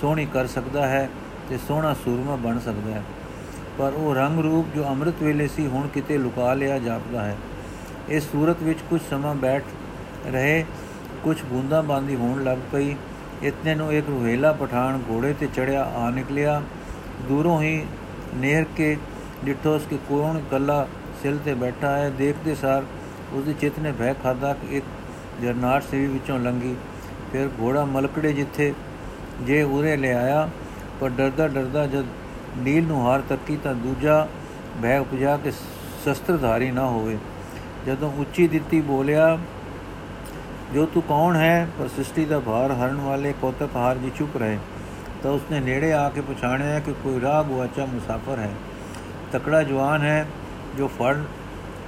[0.00, 1.08] ਸੋਹਣੀ ਕਰ ਸਕਦਾ ਹੈ
[1.48, 3.02] ਤੇ ਸੋਹਣਾ ਸੂਰਮਾ ਬਣ ਸਕਦਾ ਹੈ।
[3.78, 7.36] ਪਰ ਉਹ ਰੰਗ ਰੂਪ ਜੋ ਅੰਮ੍ਰਿਤ ਵੇਲੇ ਸੀ ਹੁਣ ਕਿਤੇ ਲੁਕਾ ਲਿਆ ਜਾਪਦਾ ਹੈ।
[8.08, 9.62] ਇਸ ਸੂਰਤ ਵਿੱਚ ਕੁਝ ਸਮਾਂ ਬੈਠ
[10.26, 10.64] ਰਹੇ,
[11.24, 12.96] ਕੁਝ ਬੂੰਦਾਂ ਬਾਂਦੀ ਹੋਣ ਲੱਗ ਪਈ।
[13.42, 16.62] ਇਤਨੇ ਨੂੰ ਇੱਕ ਰੁਹੇਲਾ ਪਠਾਨ ਘੋੜੇ ਤੇ ਚੜਿਆ ਆ ਨਿਕਲਿਆ।
[17.22, 17.86] ਦੂਰੋਂ ਹੀ
[18.34, 18.96] ਨਹਿਰ ਕੇ
[19.44, 20.86] ਡਿੱਠੋਸ ਕੇ ਕੋਣ ਕੱਲਾ
[21.22, 22.84] ਸਿਲ ਤੇ ਬੈਠਾ ਹੈ। ਦੇਖਦੇ ਸਾਰ
[23.32, 24.84] ਉਸ ਦੇ ਚਿੱਤ ਨੇ ਭੈ ਖਾਦਾ ਕਿ ਇੱਕ
[25.42, 26.74] ਜਰਨਾਟ ਸੇਵੀ ਵਿੱਚੋਂ ਲੰਗੀ
[27.32, 28.74] ਫਿਰ ਘੋੜਾ ਮਲਕੜੇ ਜਿੱਥੇ
[29.40, 30.48] ਜੇ ਉਰੇ ਲੈ ਆਇਆ
[31.00, 32.04] ਪਰ ਡਰਦਾ ਡਰਦਾ ਜਦ
[32.58, 34.28] ਨੀਲ ਨੂੰ ਹਾਰ ਤੱਕੀ ਤਾਂ ਦੂਜਾ
[34.82, 37.18] ਭੈ ਉਪਜਾ ਕੇ ਸ਼ਸਤਰਧਾਰੀ ਨਾ ਹੋਵੇ।
[37.86, 39.38] ਜਦੋਂ ਉੱਚੀ ਦਿੱਤੀ ਬੋਲਿਆ,
[40.74, 41.68] ਜੋ ਤੂੰ ਕੌਣ ਹੈ?
[41.78, 44.58] ਪਰ ਸ੍ਰਿਸ਼ਟੀ ਦਾ ਭਾਰ ਹਰਨ ਵਾਲੇ ਕੋਤਕਹਾਰ ਜੀ ਚੁੱਪ ਰਹੇ।
[45.22, 48.50] ਤਾਂ ਉਸਨੇ ਨੇੜੇ ਆ ਕੇ ਪਛਾਣਿਆ ਕਿ ਕੋਈ ਰਾਹ ਗੁਆਚਾ ਮੁਸਾਫਰ ਹੈ।
[49.32, 50.26] ਤਕੜਾ ਜਵਾਨ ਹੈ,
[50.78, 51.16] ਜੋ ਫੜ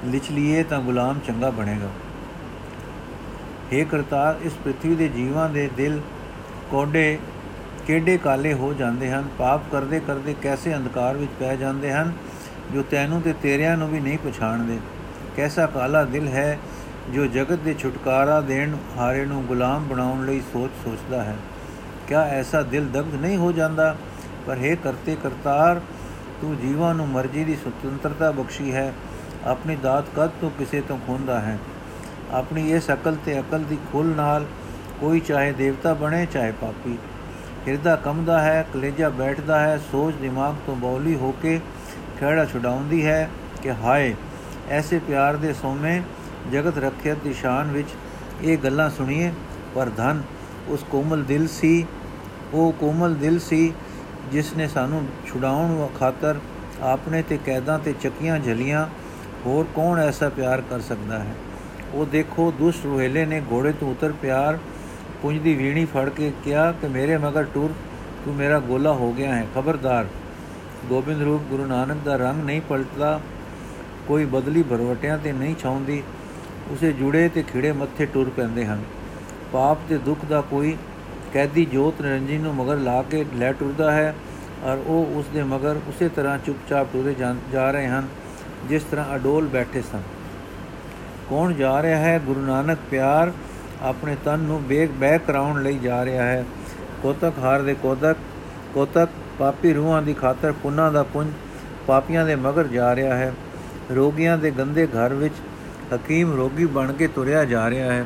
[0.05, 1.89] ਲਿਚ ਲਈਏ ਤਾਂ ਗੁਲਾਮ ਚੰਗਾ ਬਣੇਗਾ।
[3.73, 6.01] हे ਕਰਤਾਰ, ਇਸ ਪ੍ਰithvi ਦੇ ਜੀਵਾਂ ਦੇ ਦਿਲ
[6.71, 7.19] ਕੋਡੇ
[7.87, 9.25] ਕਿਹੜੇ ਕਾਲੇ ਹੋ ਜਾਂਦੇ ਹਨ?
[9.39, 12.13] ਪਾਪ ਕਰਦੇ ਕਰਦੇ ਕੈਸੇ ਅੰਧਕਾਰ ਵਿੱਚ ਪੈ ਜਾਂਦੇ ਹਨ,
[12.75, 14.79] ਜੋ ਤੈਨੂੰ ਤੇ ਤੇਰਿਆਂ ਨੂੰ ਵੀ ਨਹੀਂ ਪਛਾਣਦੇ?
[15.37, 16.59] ਕੈਸਾ ਕਾਲਾ ਦਿਲ ਹੈ,
[17.15, 21.37] ਜੋ ਜਗਤ ਦੇ ਛੁਟਕਾਰਾ ਦੇਣ ਹਾਰੇ ਨੂੰ ਗੁਲਾਮ ਬਣਾਉਣ ਲਈ ਸੋਚ ਸੋਚਦਾ ਹੈ?
[22.09, 23.97] ਕਿਆ ਐਸਾ ਦਿਲ ਦਗਧ ਨਹੀਂ ਹੋ ਜਾਂਦਾ?
[24.47, 25.81] ਪਰ ਹੈ ਕਰਤੇ ਕਰਤਾਰ,
[26.41, 28.93] ਤੂੰ ਜੀਵਾਂ ਨੂੰ ਮਰਜ਼ੀ ਦੀ ਸੁਤੰਤਰਤਾ ਬਖਸ਼ੀ ਹੈ।
[29.47, 31.59] ਆਪਣੀ ਦਾਤ ਕਦ ਤੋਂ ਕਿਸੇ ਤੋਂ ਖੋਂਦਾ ਹੈ?
[32.33, 34.45] ਆਪਣੀ ਇਸ ਅਕਲ ਤੇ ਅਕਲ ਦੀ ਖੁੱਲ ਨਾਲ
[35.01, 36.99] ਕੋਈ ਚਾਹੇ ਦੇਵਤਾ ਬਣੇ, ਚਾਹੇ ਪਾਪੀ।
[37.69, 41.61] ਹਿਰਦਾ ਕੰਮਦਾ ਹੈ, ਕਲੇਜਾ ਬੈਠਦਾ ਹੈ, ਸੋਚ ਦਿਮਾਗ ਤੋਂ ਬੌਲੀ ਹੋ ਕੇ
[42.19, 43.31] ਖਿਹੜਾ ਛੁਡਾਉਂਦੀ ਹੈ
[43.63, 44.15] ਕਿ ਹਾਏ,
[44.71, 46.03] ਐਸੇ ਪਿਆਰ ਦੇ ਸੋਮੇ
[46.53, 47.89] ਜਗਤ ਰੱਖਿਅਤ ਦੀ ਸ਼ਾਨ ਵਿੱਚ
[48.43, 49.33] ਇਹ ਗੱਲਾਂ ਸੁਣੀਏ,
[49.75, 50.23] ਪਰ ਧਨ
[50.69, 51.87] ਉਸ ਕੋਮਲ ਦਿਲ ਸੀ,
[52.55, 53.73] ਉਹ ਕੋਮਲ ਦਿਲ ਸੀ
[54.33, 56.39] ਜਿਸ ਨੇ ਸਾਨੂੰ ਛੁਡਾਉਣ ਖਾਤਰ
[56.83, 58.87] ਆਪਣੇ ਤੇ ਕੈਦਾਂ ਤੇ ਚੱਕੀਆਂ ਝਲੀਆਂ,
[59.47, 61.35] ਹੋਰ ਕੌਣ ਐਸਾ ਪਿਆਰ ਕਰ ਸਕਦਾ ਹੈ?
[61.95, 64.59] ਉਹ ਦੇਖੋ, ਦੁਸ਼ਟ ਰੋਹੇਲੇ ਨੇ ਘੋੜੇ ਤੋਂ ਉਤਰ ਪਿਆਰ
[65.23, 67.73] ਪੁੰਜ ਦੀ ਵੀਣੀ ਫੜ ਕੇ ਕਿਹਾ ਕਿ ਮੇਰੇ ਮਗਰ ਟੁਰ,
[68.25, 70.07] ਤੂੰ ਮੇਰਾ ਗੋਲਾ ਹੋ ਗਿਆ ਹੈ, ਖਬਰਦਾਰ।
[70.89, 73.21] ਗੋਬਿੰਦ ਰੂਪ ਗੁਰੂ ਨਾਨਕ ਦਾ ਰੰਗ ਨਹੀਂ ਪਲਟਦਾ,
[74.09, 76.03] ਕੋਈ ਬਦਲੀ ਭਰਵਟਿਆਂ ਤੇ ਨਹੀਂ ਛਾਉਂਦੀ,
[76.71, 78.83] ਉਸੇ ਜੁੜੇ ਤੇ ਖਿੜੇ ਮੱਥੇ ਟੁਰ ਪੈਂਦੇ ਹਨ।
[79.53, 80.77] ਪਾਪ ਤੇ ਦੁੱਖ ਦਾ ਕੋਈ
[81.35, 84.15] ਕੈਦੀ ਜੋਤ ਨਿਰੰਜਨ ਨੂੰ ਮਗਰ ਲਾ ਕੇ ਲੈ ਟੁਰਦਾ ਹੈ
[84.65, 87.15] ਔਰ ਉਹ ਉਸ ਦੇ ਮਗਰ ਉਸੇ ਤਰ੍ਹਾਂ ਚੁੱਪਚਾਪ ਟੁਰੇ
[87.53, 88.07] ਜਾ ਰਹੇ ਹਨ,
[88.69, 90.03] ਜਿਸ ਤਰ੍ਹਾਂ ਅਡੋਲ ਬੈਠੇ ਸਨ।
[91.31, 92.19] ਕੌਣ ਜਾ ਰਿਹਾ ਹੈ?
[92.19, 93.33] ਗੁਰੂ ਨਾਨਕ ਪਿਆਰ
[93.83, 96.45] ਆਪਣੇ ਤਨ ਨੂੰ ਬੇਗ ਬਹਿ ਕਰਾਉਣ ਲਈ ਜਾ ਰਿਹਾ ਹੈ।
[97.03, 98.17] ਕੋਤਕ ਹਾਰ ਦੇ ਕੋਤਕ
[98.75, 101.33] ਕੋਤਕ ਪਾਪੀ ਰੂਹਾਂ ਦੀ ਖਾਤਰ ਪੁੰਨਾਂ ਦਾ ਪੁੰਜ
[101.87, 103.33] ਪਾਪੀਆਂ ਦੇ ਮਗਰ ਜਾ ਰਿਹਾ ਹੈ।
[103.95, 105.35] ਰੋਗੀਆਂ ਦੇ ਗੰਦੇ ਘਰ ਵਿੱਚ
[105.95, 108.05] ਹਕੀਮ ਰੋਗੀ ਬਣ ਕੇ ਤੁਰਿਆ ਜਾ ਰਿਹਾ ਹੈ।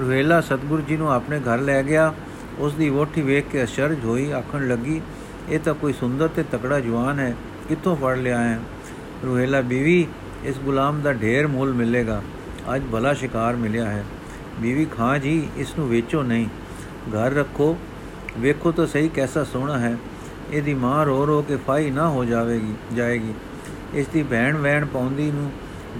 [0.00, 2.14] ਰੁਹੇਲਾ ਸਤਗੁਰੂ ਜੀ ਨੂੰ ਆਪਣੇ ਘਰ ਲੈ ਗਿਆ।
[2.58, 5.00] ਉਸ ਦੀ ਵੋਟੀ ਵੇਖ ਕੇ ਅਸ਼ਰਜ ਹੋਈ, ਆਖਣ ਲੱਗੀ,
[5.48, 7.34] ਇਹ ਤਾਂ ਕੋਈ ਸੁੰਦਰ ਤੇ ਤਕੜਾ ਜਵਾਨ ਹੈ,
[7.68, 8.60] ਕਿੱਥੋਂ ਫੜ ਲਿਆ ਹੈ?
[9.24, 10.06] ਰੁਹੇਲਾ ਬੀਵੀ,
[10.44, 12.22] ਇਸ ਗੁਲਾਮ ਦਾ ਢੇਰ ਮੁੱਲ ਮਿਲੇਗਾ।
[12.74, 14.04] ਅੱਜ ਭਲਾ ਸ਼ਿਕਾਰ ਮਿਲਿਆ ਹੈ।
[14.60, 16.46] ਬੀਵੀ ਖਾਂ ਜੀ, ਇਸ ਨੂੰ ਵੇਚੋ ਨਹੀਂ।
[17.10, 17.78] ਘਰ ਰੱਖੋ।
[18.38, 19.96] ਵੇਖੋ ਤਾਂ ਸਹੀ ਕੈਸਾ ਸੋਹਣਾ ਹੈ।
[20.52, 23.34] ਇਹਦੀ ਮਾਂ ਰੋ ਰੋ ਕੇ ਫਾਈ ਨਾ ਹੋ ਜਾਵੇਗੀ, ਜਾਏਗੀ।
[23.94, 25.52] ਇਸ ਦੀ ਭੈਣ ਵੈਣ ਪਾਉਂਦੀ ਨੂੰ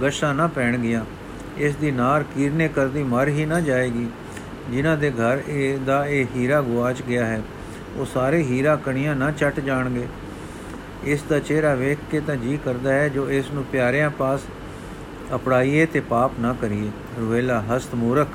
[0.03, 1.05] ਗਸ਼ਾ ਨਾ ਪੈਣ ਗਿਆ।
[1.57, 4.07] ਇਸ ਦੀ ਨਾਰ ਕੀਰਨੇ ਕਰਦੀ ਮਰ ਹੀ ਨਾ ਜਾਏਗੀ।
[4.71, 7.41] ਜਿਨ੍ਹਾਂ ਦੇ ਘਰ ਇਹ ਦਾ ਇਹ ਹੀਰਾ ਗਵਾਚ ਗਿਆ ਹੈ,
[7.95, 10.07] ਉਹ ਸਾਰੇ ਹੀਰਾ ਕਣੀਆਂ ਨਾ ਚੱਟ ਜਾਣਗੇ।
[11.03, 14.41] ਇਸ ਦਾ ਚਿਹਰਾ ਵੇਖ ਕੇ ਤਾਂ ਜੀ ਕਰਦਾ ਹੈ, ਜੋ ਇਸ ਨੂੰ ਪਿਆਰਿਆਂ ਪਾਸ
[15.35, 18.27] ਅਪੜਾਈਏ ਤੇ ਪਾਪ ਨਾ ਕਰੀਏ। ਰੁਵੇਲਾ ਹਸਤ ਮੂਰਖ,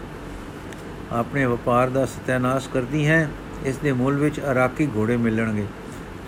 [1.13, 3.29] ਆਪਣੇ ਵਪਾਰ ਦਾ ਸਤਿਆਨਾਸ਼ ਕਰਦੀ ਹੈ,
[3.65, 5.67] ਇਸ ਦੇ ਮੁੱਲ ਵਿੱਚ ਅਰਾਕੀ ਘੋੜੇ ਮਿਲਣਗੇ।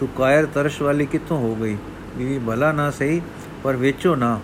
[0.00, 1.76] ਤੂੰ ਕਾਇਰ ਤਰਸ਼ ਵਾਲੀ ਕਿੱਥੋਂ ਹੋ ਗਈ?
[2.16, 3.20] ਵੀ ਭਲਾ ਨਾ ਸਹੀ,
[3.62, 4.38] ਪਰ ਵੇਚੋ ਨਾ।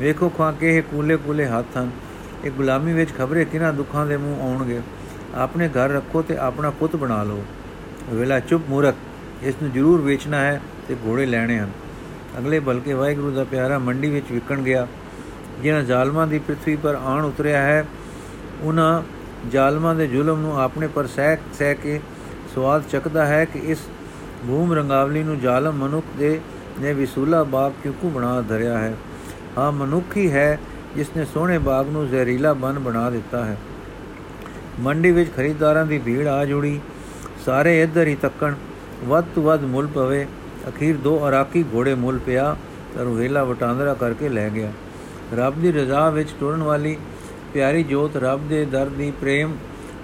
[0.00, 1.90] ਵੇਖੋ ਖਾਂ ਕੇ ਇਹ ਕੂਲੇ ਕੂਲੇ ਹੱਥ ਹਨ।
[2.44, 4.80] ਇਹ ਗੁਲਾਮੀ ਵਿੱਚ ਖਬਰੇ ਕਿਨਾਂ ਦੁੱਖਾਂ ਦੇ ਮੂੰਹ ਆਉਣਗੇ?
[5.34, 7.44] ਆਪਣੇ ਘਰ ਰੱਖੋ ਤੇ ਆਪਣਾ ਪੁੱਤ ਬਣਾ ਲਓ।
[8.12, 8.94] ਵੇਲਾ ਚੁੱਪ ਮੂਰਖ,
[9.42, 11.70] ਇਸ ਨੂੰ ਜ਼ਰੂਰ ਵੇਚਣਾ ਹੈ ਤੇ ਘੋੜੇ ਲੈਣੇ ਹਨ।
[12.38, 14.86] ਅਗਲੇ ਬਲਕੇ ਵਾਹਿਗੁਰੂ ਦਾ ਪਿਆਰਾ ਮੰਡੀ ਵਿੱਚ ਵਿਕਣ ਗਿਆ।
[15.62, 17.84] ਜਿਨ੍ਹਾਂ ਜ਼ਾਲਮਾਂ ਦੀ ਪ੍ਰithvi ਪਰ ਆਣ ਉਤਰਿਆ ਹੈ,
[18.62, 19.02] ਉਹਨਾਂ
[19.50, 22.00] ਜ਼ਾਲਮਾਂ ਦੇ ਜ਼ੁਲਮ ਨੂੰ ਆਪਣੇ ਪਰ ਸਹਿ ਸਹਿ ਕੇ
[22.54, 23.78] ਸਵਾਦ ਚੱਕਦਾ ਹੈ ਕਿ ਇਸ
[24.46, 26.40] ਭੂਮ ਰੰਗਾਵਲੀ ਨੂੰ ਜ਼ਾਲਮ ਮਨੁੱਖ ਦੇ
[26.80, 28.94] ਨੇ ਵਿਸੂਲਾ ਬਾਗ ਕਿਉਂ ਬਣਾ ਧਰਿਆ ਹੈ।
[29.58, 30.58] ਹਾਂ ਮਨੁੱਖ ਹੀ ਹੈ
[30.96, 33.56] ਜਿਸ ਨੇ ਸੋਹਣੇ ਬਾਗ ਨੂੰ ਜ਼ਹਿਰੀਲਾ ਬਨ ਬਣਾ ਦਿੱਤਾ ਹੈ।
[34.80, 36.80] ਮੰਡੀ ਵਿੱਚ ਖਰੀਦਦਾਰਾਂ ਦੀ ਭੀੜ ਆ ਜੁੜੀ।
[37.44, 38.54] ਸਾਰੇ ਇੱਧਰ ਹੀ ਤੱਕਣ।
[39.04, 40.26] ਵੱਧ ਤੋਂ ਵੱਧ ਮੁੱਲ ਪਵੇ।
[40.68, 42.56] ਅਖੀਰ ਦੋ ਅਰਾਕੀ ਘੋੜੇ ਮੁੱਲ ਪਿਆ
[42.94, 44.72] ਤਾਂ ਰੁਹੇਲਾ ਵਟਾਂਦਰਾ ਕਰਕੇ ਲੈ ਗਿਆ।
[45.34, 46.96] ਰੱਬ ਦੀ ਰਜ਼ਾ ਵਿੱਚ ਟੁਰਨ ਵਾਲੀ
[47.54, 49.56] ਪਿਆਰੀ ਜੋਤ ਰੱਬ ਦੇ ਦਰ ਦੀ ਪ੍ਰੇਮ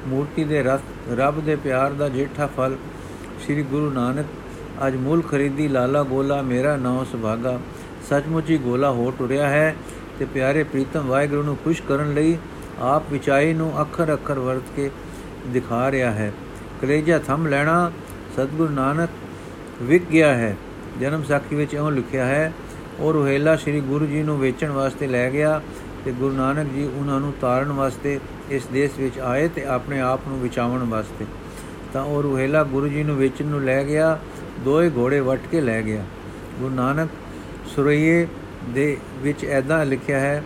[0.06, 0.80] ਮੂਰਤੀ ਦੇ ਰਸ,
[1.16, 2.76] ਰੱਬ ਦੇ ਪਿਆਰ ਦਾ ਜੇਠਾ ਫਲ।
[3.44, 4.26] ਸ੍ਰੀ ਗੁਰੂ ਨਾਨਕ,
[4.86, 7.58] ਅੱਜ ਮੁੱਲ ਖਰੀਦੀ ਲਾਲਾ ਗੋਲਾ, ਮੇਰਾ ਨਾਮ ਸੁਭਾਗਾ।
[8.10, 9.74] ਸੱਚਮੁੱਚ ਹੀ ਗੋਲਾ ਹੋ ਟੁਰਿਆ ਹੈ
[10.18, 12.38] ਤੇ ਪਿਆਰੇ ਪ੍ਰੀਤਮ ਵਾਹਿਗੁਰੂ ਨੂੰ ਖੁਸ਼ ਕਰਨ ਲਈ
[12.80, 14.90] ਆਪ ਵਿਚਾਈ ਨੂੰ ਅੱਖਰ ਅੱਖਰ ਵਰਤ ਕੇ
[15.46, 16.32] ਦਿਖਾ ਰਿਹਾ ਹੈ।
[16.80, 17.92] ਕਲੇਜਾ ਥੰਮ ਲੈਣਾ
[18.32, 19.10] ਸਤਗੁਰੂ ਨਾਨਕ
[19.82, 20.56] ਵਿਕ ਗਿਆ ਹੈ।
[21.00, 22.52] ਜਨਮ ਸਾਖੀ ਵਿੱਚ ਉਹ ਲਿਖਿਆ ਹੈ
[23.00, 25.60] ਔਰ ਰੋਹੇਲਾ ਸ੍ਰੀ ਗੁਰੂ ਜੀ ਨੂੰ ਵੇਚਣ ਵਾਸਤੇ ਲੈ ਗਿਆ
[26.04, 28.20] ਤੇ ਗੁਰੂ ਨਾਨਕ ਜੀ ਉਹਨਾਂ ਨੂੰ ਤਾਰਨ ਵਾਸਤੇ
[28.50, 31.24] ਇਸ ਦੇਸ਼ ਵਿੱਚ ਆਏ ਤੇ ਆਪਣੇ ਆਪ ਨੂੰ ਵਿਚਾਵਣ ਵਾਸਤੇ।
[31.92, 34.18] ਤਾਂ ਉਹ ਰੋਹੇਲਾ ਗੁਰੂ ਜੀ ਨੂੰ ਵੇਚਣ ਨੂੰ ਲੈ ਗਿਆ,
[34.60, 36.04] ਦੋਏ ਘੋੜੇ ਵਟ ਕੇ ਲੈ ਗਿਆ।
[36.60, 37.10] ਗੁਰੂ ਨਾਨਕ
[37.80, 38.26] ਸੁਰਈਏ
[38.68, 40.42] ਦੇ ਵਿੱਚ ਐਦਾ ਲਿਖਿਆ ਹੈ,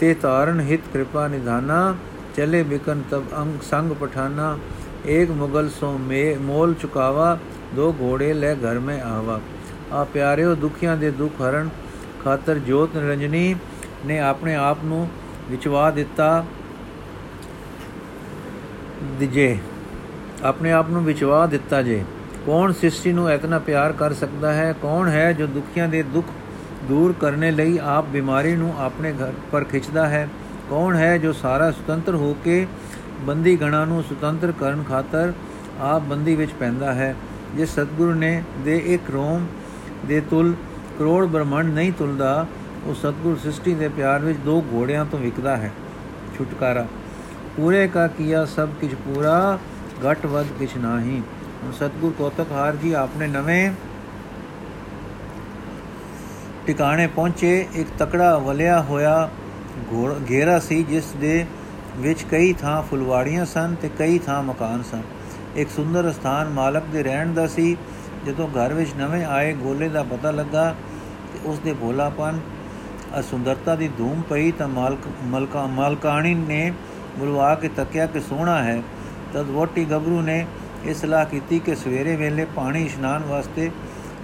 [0.00, 1.96] ਤੇ ਤਾਰਨ ਹਿਤ, ਕਿਰਪਾ, ਨਿਧਾਨਾ,
[2.36, 4.58] ਚਲੇ ਬਿਕਨ ਤਬ ਅੰਗ ਸੰਗ ਪਠਾਨਾ,
[5.06, 7.38] ਏਕ ਮੁਗਲ ਸੋ ਮੇ, ਮੋਲ ਚੁਕਾਵਾ,
[7.76, 9.40] ਦੋ ਘੋੜੇ ਲੈ ਘਰ ਮੈਂ ਆਵਾ।
[9.92, 11.68] ਆ ਪਿਆਰਿਓ, ਦੁਖੀਆਂ ਦੇ ਦੁੱਖ ਹਰਨ
[12.24, 13.54] ਖਾਤਰ ਜੋਤ ਨਿਰੰਜਨੀ
[14.06, 15.08] ਨੇ ਆਪਣੇ ਆਪ ਨੂੰ
[15.50, 16.44] ਵਿਚਵਾ ਦਿੱਤਾ
[19.18, 19.56] ਦਿਜੇ
[20.42, 22.04] ਆਪਣੇ ਆਪ ਨੂੰ ਵਿਚਵਾ ਦਿੱਤਾ ਜੇ।
[22.46, 24.74] ਕੌਣ ਸ੍ਰਿਸ਼ਟੀ ਨੂੰ ਇਤਨਾ ਪਿਆਰ ਕਰ ਸਕਦਾ ਹੈ?
[24.82, 26.26] ਕੌਣ ਹੈ ਜੋ ਦੁਖੀਆਂ ਦੇ ਦੁੱਖ
[26.88, 30.28] ਦੂਰ ਕਰਨੇ ਲਈ ਆਪ ਬਿਮਾਰੀ ਨੂੰ ਆਪਣੇ ਘਰ ਪਰ ਖਿੱਚਦਾ ਹੈ।
[30.70, 32.66] ਕੌਣ ਹੈ ਜੋ ਸਾਰਾ ਸੁਤੰਤਰ ਹੋ ਕੇ
[33.20, 35.32] ਬੰਦੀ ਗਣਾ ਨੂੰ ਸੁਤੰਤਰ ਕਰਨ ਖਾਤਰ
[35.80, 37.14] ਆਪ ਬੰਦੀ ਵਿੱਚ ਪੈਂਦਾ ਹੈ?
[37.54, 39.46] ਜੇ ਸਤਿਗੁਰੂ ਨੇ ਦੇ ਇੱਕ ਰੋਮ
[40.06, 40.54] ਦੇ ਤੁਲ
[40.98, 42.46] ਕਰੋੜ ਬ੍ਰਹਮੰਡ ਨਹੀਂ ਤੁਲਦਾ,
[42.84, 45.70] ਉਹ ਸਤਿਗੁਰ ਸ੍ਰਿਸ਼ਟੀ ਦੇ ਪਿਆਰ ਵਿੱਚ ਦੋ ਘੋੜਿਆਂ ਤੋਂ ਵਿਕਦਾ ਹੈ।
[46.38, 46.86] ਛੁਟਕਾਰਾ।
[47.56, 49.58] ਪੂਰੇ ਕਾ ਕੀਆ ਸਭ ਕੁਝ ਪੂਰਾ,
[50.12, 51.22] ਘਟ ਵੱਧ ਕੁਛ ਨਹੀਂ।
[51.62, 53.70] ਹੁਣ ਸਤਿਗੁਰ ਕੋਤਕਹਾਰ ਜੀ ਆਪਣੇ ਨਵੇਂ
[56.70, 59.28] ਟਿਕਾਣੇ ਪਹੁੰਚੇ, ਇੱਕ ਤਕੜਾ ਵਲਿਆ ਹੋਇਆ
[60.30, 61.44] ਘੇਰਾ ਸੀ ਜਿਸ ਦੇ
[61.96, 65.00] ਵਿੱਚ ਕਈ ਥਾਂ ਫੁਲਵਾੜੀਆਂ ਸਨ ਤੇ ਕਈ ਥਾਂ ਮਕਾਨ ਸਨ।
[65.56, 67.76] ਇੱਕ ਸੁੰਦਰ ਸਥਾਨ ਮਾਲਕ ਦੇ ਰਹਿਣ ਦਾ ਸੀ।
[68.26, 70.74] ਜਦੋਂ ਘਰ ਵਿੱਚ ਨਵੇਂ ਆਏ ਗੋਲੇ ਦਾ ਪਤਾ ਲੱਗਾ
[71.32, 72.38] ਤੇ ਉਸ ਦੇ ਭੋਲਾਪਨ
[73.18, 76.72] ਅ ਸੁੰਦਰਤਾ ਦੀ ਧੂਮ ਪਈ ਤਾਂ ਮਾਲਕ, ਮਲਕਾ, ਮਾਲਕਾਣੀ ਨੇ
[77.18, 78.82] ਬੁਲਵਾ ਕੇ ਤੱਕਿਆ ਕਿ ਸੋਹਣਾ ਹੈ।
[79.32, 80.44] ਤਦ ਵੋਟੀ ਗੱਭਰੂ ਨੇ
[80.84, 83.70] ਇਹ ਸਲਾਹ ਕੀਤੀ ਕਿ ਸਵੇਰੇ ਵੇਲੇ ਪਾਣੀ ਇਸ਼ਨਾਨ ਵਾਸਤੇ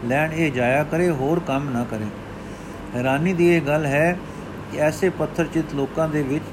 [0.04, 2.06] ਲੈਣ ਇਹ ਜਾਇਆ ਕਰੇ, ਹੋਰ ਕੰਮ ਨਾ ਕਰੇ।
[2.96, 4.16] ਹੈਰਾਨੀ ਦੀ ਇਹ ਗੱਲ ਹੈ
[4.72, 6.44] ਕਿ ਐਸੇ ਪੱਥਰ ਚਿਤ ਲੋਕਾਂ ਦੇ ਵਿੱਚ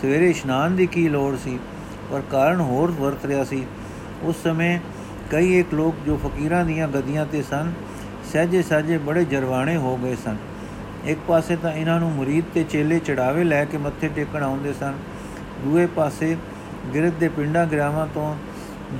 [0.00, 1.58] ਸਵੇਰੇ ਇਸ਼ਨਾਨ ਦੀ ਕੀ ਲੋੜ ਸੀ?
[2.10, 3.64] ਪਰ ਕਾਰਨ ਹੋਰ ਵਰਤ ਰਿਹਾ ਸੀ।
[4.22, 4.78] ਉਸ ਸਮੇਂ
[5.30, 7.72] ਕਈ ਇੱਕ ਲੋਕ ਜੋ ਫਕੀਰਾਂ ਦੀਆਂ ਗਦੀਆਂ ਤੇ ਸਨ
[8.32, 10.36] ਸਹਜੇ ਸਾਜੇ ਬੜੇ ਜਰਵਾਣੇ ਹੋ ਗਏ ਸਨ।
[11.04, 14.94] ਇੱਕ ਪਾਸੇ ਤਾਂ ਇਹਨਾਂ ਨੂੰ ਮੁਰੀਦ ਤੇ ਚੇਲੇ ਚੜਾਵੇ ਲੈ ਕੇ ਮੱਥੇ ਟੇਕਣ ਆਉਂਦੇ ਸਨ।
[15.64, 16.36] ਦੂਏ ਪਾਸੇ
[16.94, 18.34] ਗਿਰਦ ਦੇ ਪਿੰਡਾਂ ਗ੍ਰਾਮਾਂ ਤੋਂ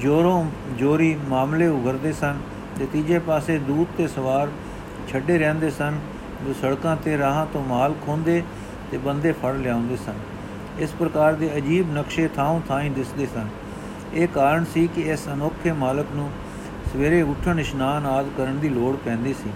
[0.01, 0.45] ਜੋਰੋਂ
[0.79, 2.39] ਜੋਰੀ ਮਾਮਲੇ ਉਗਰਦੇ ਸਨ
[2.79, 4.49] ਤੇ ਤੀਜੇ ਪਾਸੇ ਦੂਤ ਤੇ ਸਵਾਰ
[5.09, 5.99] ਛੱਡੇ ਰਹਿੰਦੇ ਸਨ।
[6.47, 8.43] ਜੋ ਸੜਕਾਂ ਤੇ ਰਾਹਾਂ ਤੋਂ ਮਾਲ ਖੋਂਦੇ
[8.91, 10.19] ਤੇ ਬੰਦੇ ਫੜ ਲਿਆਉਂਦੇ ਸਨ।
[10.79, 13.49] ਇਸ ਪ੍ਰਕਾਰ ਦੇ ਅਜੀਬ ਨਕਸ਼ੇ ਥਾਂ ਥਾਂ ਦਿਸਦੇ ਸਨ।
[14.15, 16.31] ਇਹ ਕਾਰਨ ਸੀ ਕਿ ਇਸ ਅਨੋਖੇ ਮਾਲਕ ਨੂੰ
[16.93, 19.51] ਸਵੇਰੇ ਉੱਠਣ ਇਸ਼ਨਾਨ ਆਦ ਕਰਨ ਦੀ ਲੋੜ ਪੈਂਦੀ ਸੀ,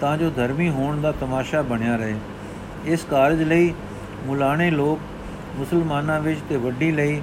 [0.00, 2.16] ਤਾਂ ਜੋ ਧਰਮੀ ਹੋਣ ਦਾ ਤਮਾਸ਼ਾ ਬਣਿਆ ਰਹੇ।
[2.84, 3.72] ਇਸ ਕਾਰਜ ਲਈ
[4.26, 5.00] ਮੁਲਾਣੇ ਲੋਕ
[5.56, 7.20] ਮੁਸਲਮਾਨਾਂ ਵਿੱਚ ਤੇ ਵੱਡੀ ਲਈ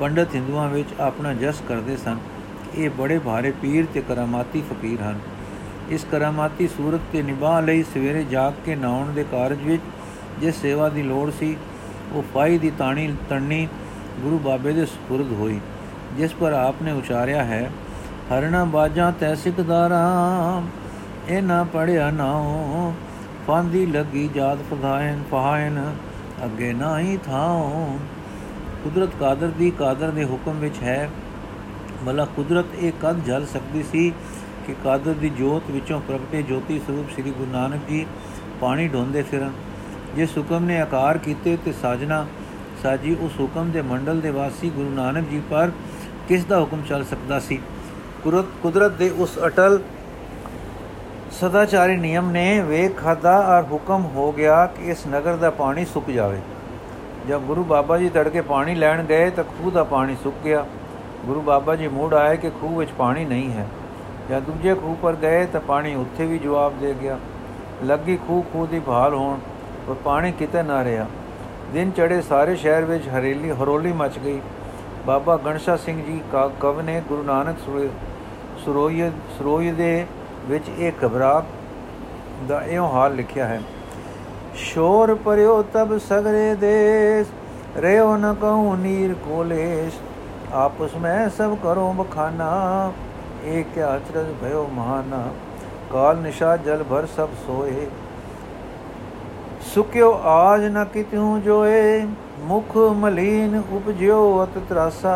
[0.00, 2.18] ਪੰਡਤ ਹਿੰਦੂਆਂ ਵਿੱਚ ਆਪਣਾ ਜਸ ਕਰਦੇ ਸਨ।
[2.74, 5.18] ਇਹ ਬੜੇ ਭਾਰੇ ਪੀਰ ਤੇ ਕਰਾਮਾਤੀ ਫਕੀਰ ਹਨ।
[5.90, 9.82] ਇਸ ਕਰਾਮਾਤੀ ਸੂਰਤ ਤੇ ਨਿਭਾ ਲਈ ਸਵੇਰੇ ਜਾਗ ਕੇ ਨਾਉਣ ਦੇ ਕਾਰਜ ਵਿੱਚ
[10.40, 11.56] ਜਿਸ ਸੇਵਾ ਦੀ ਲੋੜ ਸੀ,
[12.12, 13.66] ਉਹ ਫਾਈ ਦੀ ਤਾਣੀ ਤਣਨੀ
[14.20, 15.60] ਗੁਰੂ ਬਾਬੇ ਦੇ ਸਪੁਰਦ ਹੋਈ,
[16.16, 17.70] ਜਿਸ ਪਰ ਆਪਨੇ ਉਚਾਰਿਆ ਹੈ,
[18.32, 20.62] ਹਰਣਾ ਬਾਜਾਂ ਤੈ ਸਿਕਦਾਰਾ,
[21.28, 22.92] ਇਹ ਨਾ ਪੜਿਆ ਨਾਉ
[23.46, 25.80] ਫਾਂਦੀ ਲੱਗੀ ਜਾਤ ਫਦਾਇਨ ਫਹਾਇਨ,
[26.44, 27.98] ਅੱਗੇ ਨਹੀਂ ਥਾਉ।
[28.84, 31.08] ਕੁਦਰਤ ਕਾਦਰ ਦੀ ਕਾਦਰ ਦੇ ਹੁਕਮ ਵਿੱਚ ਹੈ
[32.04, 34.12] ਮਲਾ ਕੁਦਰਤ ਇਹ ਕਦ ਜਲ ਸਕਦੀ ਸੀ
[34.66, 38.06] ਕਿ ਕਾਦਰ ਦੀ ਜੋਤ ਵਿੱਚੋਂ ਪ੍ਰਗਟੇ ਜੋਤੀ ਸਰੂਪ ਸ੍ਰੀ ਗੁਰੂ ਨਾਨਕ ਜੀ
[38.60, 39.52] ਪਾਣੀ ਢੋਂਦੇ ਫਿਰਨ।
[40.16, 42.26] ਜਿਸ ਹੁਕਮ ਨੇ ਆਕਾਰ ਕੀਤੇ ਤੇ ਸਾਜਣਾ
[42.82, 45.70] ਸਾਜੀ ਉਸ ਹੁਕਮ ਦੇ ਮੰਡਲ ਦੇ ਵਾਸੀ ਗੁਰੂ ਨਾਨਕ ਜੀ ਪਰ
[46.28, 47.60] ਕਿਸ ਦਾ ਹੁਕਮ ਚੱਲ ਸਕਦਾ ਸੀ?
[48.24, 49.80] ਕੁਦਰਤ ਕੁਦਰਤ ਦੇ ਉਸ ਅਟਲ
[51.32, 56.10] ਸਦਾਚਾਰੀ ਨਿਯਮ ਨੇ ਵੇਖ ਖਾਦਾ ਔਰ ਹੁਕਮ ਹੋ ਗਿਆ ਕਿ ਇਸ ਨਗਰ ਦਾ ਪਾਣੀ ਸੁੱਕ
[56.10, 56.40] ਜਾਵੇ।
[57.28, 60.66] ਜਦ ਗੁਰੂ ਬਾਬਾ ਜੀ ਤੜਕੇ ਪਾਣੀ ਲੈਣ ਗਏ ਤਾਂ ਖੂਹ ਦਾ ਪਾਣੀ ਸੁੱਕ ਗਿਆ।
[61.26, 63.66] ਗੁਰੂ ਬਾਬਾ ਜੀ ਮੂੜ ਆਏ ਕਿ ਖੂਹ ਵਿੱਚ ਪਾਣੀ ਨਹੀਂ ਹੈ।
[64.30, 67.18] ਜਦ ਦੂਜੇ ਖੂਹ ਪਰ ਗਏ ਤਾਂ ਪਾਣੀ ਉੱਥੇ ਵੀ ਜਵਾਬ ਦੇ ਗਿਆ।
[67.84, 69.38] ਲੱਗੀ ਖੂਹ ਖੂਹ ਦੀ ਭਾਲ ਹੋਣ,
[69.86, 71.06] ਪਰ ਪਾਣੀ ਕਿਤੇ ਨਾ ਰਿਹਾ।
[71.72, 74.40] ਦਿਨ ਚੜੇ ਸਾਰੇ ਸ਼ਹਿਰ ਵਿੱਚ ਹਰੇਲੀ ਹਰੋਲੀ ਮਚ ਗਈ।
[75.06, 76.20] ਬਾਬਾ ਗਣਸ਼ਾ ਸਿੰਘ ਜੀ
[76.60, 77.58] ਕਵ ਨੇ ਗੁਰੂ ਨਾਨਕ
[78.64, 80.06] ਸਰੋਈ ਸਰੋਈ ਦੇ
[80.46, 81.42] ਵਿੱਚ ਇਹ ਘਬਰਾ
[82.48, 83.60] ਦਾ ਇਹੋ ਹਾਲ ਲਿਖਿਆ ਹੈ।
[84.56, 87.26] ਸ਼ੋਰ ਪਰਿਓ ਤਬ ਸਗਰੇ ਦੇਸ
[87.76, 89.98] ਰਿਓ ਨ ਕਹੂੰ ਨੀਰ ਕੋਲੇਸ਼।
[90.54, 92.92] ਆਪਸ ਮੈਂ ਸਭ ਕਰੋ ਬਖਾਨਾ
[93.48, 95.22] ਏਕ ਕਿਆ ਅਚਰਜ ਭਇਓ ਮਹਾਨਾ
[95.92, 97.86] ਕਾਲ ਨਿਸ਼ਾ ਜਲ ਭਰ ਸਭ ਸੋਏ
[99.66, 102.06] ਸੁਕਿਓ ਆਜ ਨ ਕਿਤਿਉ ਜੋਏ
[102.44, 105.14] ਮੁਖ ਮਲੀਨ ਉਪਜਿਓ ਅਤ ਤਰਾਸਾ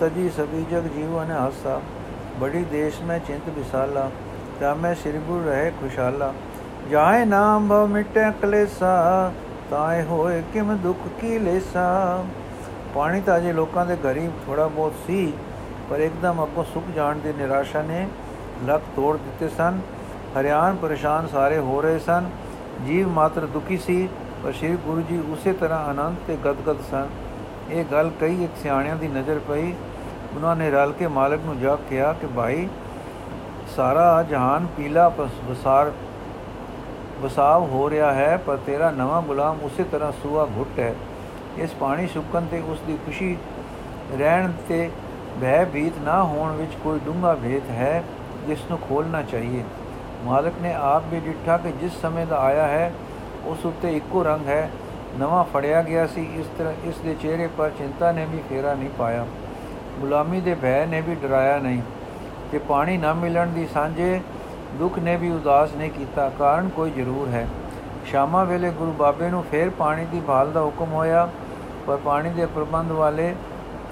[0.00, 1.80] ਤਜੀ ਸਭੀ ਜਗ ਜੀਵਨ ਆਸਾ
[2.40, 4.08] ਬੜੀ ਦੇਸ਼ ਮੈਂ ਚਿੰਤ ਵਿਸਾਲਾ
[4.62, 6.32] ਰਾਮੈ ਸ੍ਰੀ ਗੁਰ ਰਹੇ ਖੁਸ਼ਾਲਾ
[6.90, 9.30] ਜਾਏ ਨਾਮ ਭਵ ਮਿਟੇ ਕਲੇਸਾ
[9.70, 11.88] ਤਾਏ ਹੋਏ ਕਿਮ ਦੁਖ ਕੀ ਲੇਸਾ
[12.94, 15.32] ਪਾਣੀ ਤਾਂ ਜੇ ਲੋਕਾਂ ਦੇ ਘਰੀ ਥੋੜਾ ਬਹੁਤ ਸੀ
[15.90, 18.06] ਪਰ ਇੱਕਦਮ ਅੱਗੋਂ ਸੁੱਕ ਜਾਣ ਦੀ ਨਿਰਾਸ਼ਾ ਨੇ
[18.66, 19.80] ਲੱਕ ਤੋੜ ਦਿੱਤੇ ਸਨ।
[20.34, 22.28] ਹਰਿਆਣ ਪਰੇਸ਼ਾਨ ਸਾਰੇ ਹੋ ਰਹੇ ਸਨ।
[22.86, 24.08] ਜੀਵ ਮਾਤਰ ਦੁਖੀ ਸੀ,
[24.42, 27.08] ਪਰ ਸ੍ਰੀ ਗੁਰੂ ਜੀ ਉਸੇ ਤਰ੍ਹਾਂ ਆਨੰਦ ਤੇ ਗਦਗਦ ਸਨ।
[27.70, 29.72] ਇਹ ਗੱਲ ਕਈ ਇੱਕ ਸਿਆਣਿਆਂ ਦੀ ਨਜ਼ਰ ਪਈ।
[30.34, 32.68] ਉਹਨਾਂ ਨੇ ਰਲ ਕੇ ਮਾਲਕ ਨੂੰ ਜਾ ਕਿਹਾ ਕਿ ਭਾਈ,
[33.76, 35.92] ਸਾਰਾ ਜਹਾਨ ਪੀਲਾ ਵਸਾਰ
[37.20, 40.94] ਵਸਾਵ ਹੋ ਰਿਹਾ ਹੈ, ਪਰ ਤੇਰਾ ਨਵਾਂ ਗੁਲਾਮ ਉਸੇ ਤਰ੍ਹਾਂ ਸੂਆ ਘੁੱਟ ਹੈ।
[41.56, 43.36] ਇਸ ਪਾਣੀ ਸੁੱਕਣ ਤੇ ਉਸ ਦੀ ਖੁਸ਼ੀ
[44.18, 44.90] ਰਹਿਣ ਤੇ
[45.40, 48.02] ਭੈ ਭੀਤ ਨਾ ਹੋਣ ਵਿੱਚ ਕੋਈ ਡੂੰਘਾ ਭੇਦ ਹੈ
[48.46, 49.62] ਜਿਸ ਨੂੰ ਖੋਲਣਾ ਚਾਹੀਏ
[50.24, 52.92] ਮਾਲਕ ਨੇ ਆਪ ਵੀ ਡਿੱਠਾ ਕਿ ਜਿਸ ਸਮੇਂ ਦਾ ਆਇਆ ਹੈ
[53.46, 54.68] ਉਸ ਉੱਤੇ ਇੱਕੋ ਰੰਗ ਹੈ
[55.18, 58.90] ਨਵਾਂ ਫੜਿਆ ਗਿਆ ਸੀ ਇਸ ਤਰ੍ਹਾਂ ਇਸ ਦੇ ਚਿਹਰੇ ਪਰ ਚਿੰਤਾ ਨੇ ਵੀ ਫੇਰਾ ਨਹੀਂ
[58.98, 59.26] ਪਾਇਆ
[60.00, 61.82] ਗੁਲਾਮੀ ਦੇ ਭੈ ਨੇ ਵੀ ਡਰਾਇਆ ਨਹੀਂ
[62.50, 64.20] ਕਿ ਪਾਣੀ ਨਾ ਮਿਲਣ ਦੀ ਸਾਂਝੇ
[64.78, 67.46] ਦੁੱਖ ਨੇ ਵੀ ਉਦਾਸ ਨਹੀਂ ਕੀਤਾ ਕਾਰਨ ਕੋਈ ਜ਼ਰੂਰ ਹੈ
[68.04, 71.28] ਸ਼ਾਮਾ ਵੇਲੇ ਗੁਰੂ ਬਾਬੇ ਨੂੰ ਫੇਰ ਪਾਣੀ ਦੀ ਭਾਲ ਦਾ ਹੁਕਮ ਹੋਇਆ
[71.86, 73.34] ਪਰ ਪਾਣੀ ਦੇ ਪ੍ਰਬੰਧ ਵਾਲੇ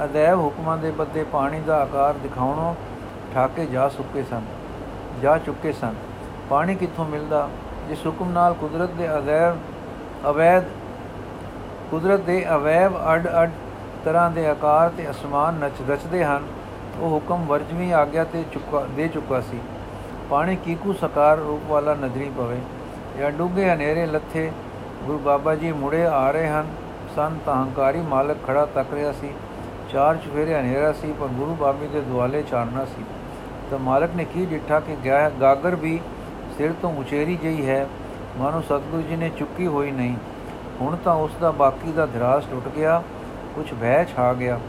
[0.04, 2.74] ਅਦੈਵ ਹੁਕਮਾਂ ਦੇ ਬੱਦੇ ਪਾਣੀ ਦਾ ਆਕਾਰ ਦਿਖਾਉਣੋਂ
[3.34, 4.42] ਠਾਕੇ ਜਾ ਸੁੱਕੇ ਸਨ,
[5.22, 5.94] ਜਾ ਚੁੱਕੇ ਸਨ।
[6.50, 7.48] ਪਾਣੀ ਕਿੱਥੋਂ ਮਿਲਦਾ?
[7.88, 9.56] ਜਿਸ ਹੁਕਮ ਨਾਲ ਕੁਦਰਤ ਦੇ ਅਦੈਵ
[10.30, 10.64] ਅਵੈਧ,
[11.90, 13.50] ਕੁਦਰਤ ਦੇ ਅਵੈਵ ਅਡ ਅਡ
[14.04, 16.46] ਤਰ੍ਹਾਂ ਦੇ ਆਕਾਰ ਤੇ ਅਸਮਾਨ ਨਚ ਰਚਦੇ ਹਨ,
[17.00, 19.60] ਉਹ ਹੁਕਮ ਵਰਜਵੀ ਆਗਿਆ ਤੇ ਚੁੱਕਾ, ਦੇ ਚੁੱਕਾ ਸੀ।
[20.30, 22.60] ਪਾਣੀ ਕੀਕੂ ਸਕਾਰ ਰੂਪ ਵਾਲਾ ਨਜ਼ਰੀ ਪਵੇ।
[23.18, 24.50] ਜਾਂ ਡੂਗੇ ਹਨੇਰੇ ਲੱਥੇ
[25.04, 26.66] ਗੁਰੂ ਬਾਬਾ ਜੀ ਮੁੜੇ ਆ ਰਹੇ ਹਨ।
[27.16, 29.32] ਸੰਤ ਹੰਕਾਰੀ ਮਾਲਕ ਖੜਾ ਤੱਕ ਰਿਹਾ ਸੀ।
[29.92, 33.04] ਚਾਰ ਚੁਫੇਰੇ ਹਨੇਰਾ ਸੀ, ਪਰ ਗੁਰੂ ਬਾਬੇ ਦੇ ਦੁਆਲੇ ਚਾੜਨਾ ਸੀ।
[33.70, 34.96] ਤਾਂ ਮਾਲਕ ਨੇ ਕੀ ਡਿੱਠਾ ਕਿ
[35.40, 36.00] ਗਾਗਰ ਵੀ
[36.58, 37.86] ਸਿਰ ਤੋਂ ਉਚੇਰੀ ਜਈ ਹੈ,
[38.38, 40.16] ਮਾਨੋ ਸਤਗੁਰੂ ਜੀ ਨੇ ਚੁੱਕੀ ਹੋਈ ਨਹੀਂ।
[40.80, 43.02] ਹੁਣ ਤਾਂ ਉਸ ਦਾ ਬਾਕੀ ਦਾ ਧਰਾਸ ਟੁੱਟ ਗਿਆ
[43.54, 44.60] ਕੁਝ ਭੈ ਛਾ ਗਿਆ।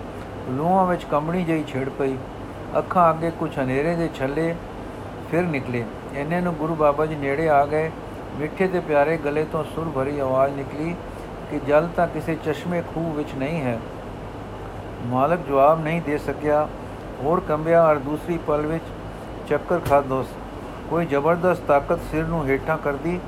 [0.50, 2.16] ਲੂਹਾਂ ਵਿੱਚ ਕੰਬਣੀ ਜਈ ਛਿੜ ਪਈ।
[2.78, 4.56] ਅੱਖਾਂ ਅੱਗੇ ਕੁਝ ਹਨੇਰੇ ਦੇ ਛੱਲੇ
[5.32, 7.92] ਫਿਰ ਨਿਕਲੇ। ਇਹਨੇ ਨੂੰ ਗੁਰੂ ਬਾਬਾ ਜੀ ਨੇੜੇ ਆ ਗਏ।
[8.36, 10.96] ਮਿੱਠੇ ਤੇ ਪਿਆਰੇ ਗਲੇ ਤੋਂ ਸੁਰ ਭਰੀ ਆਵਾਜ਼ ਨਿਕਲੀ
[11.52, 13.80] ਕਿ ਜਲ ਤਾਂ ਕਿਸੇ ਚਸ਼ਮੇ ਖੂਹ ਵਿੱਚ ਨਹੀਂ ਹੈ।
[15.06, 16.68] ਮਾਲਕ ਜਵਾਬ ਨਹੀਂ ਦੇ ਸਕਿਆ।
[17.24, 18.84] ਹੋਰ ਕੰਬਿਆ ਔਰ ਦੂਸਰੀ ਪਲ ਵਿੱਚ
[19.50, 20.28] ਚੱਕਰ ਖਾਦੋਸ
[20.90, 23.20] ਕੋਈ ਜ਼ਬਰਦਸਤ ਤਾਕਤ ਸਿਰ ਨੂੰ ਹੇਠਾਂ ਕਰਦੀ,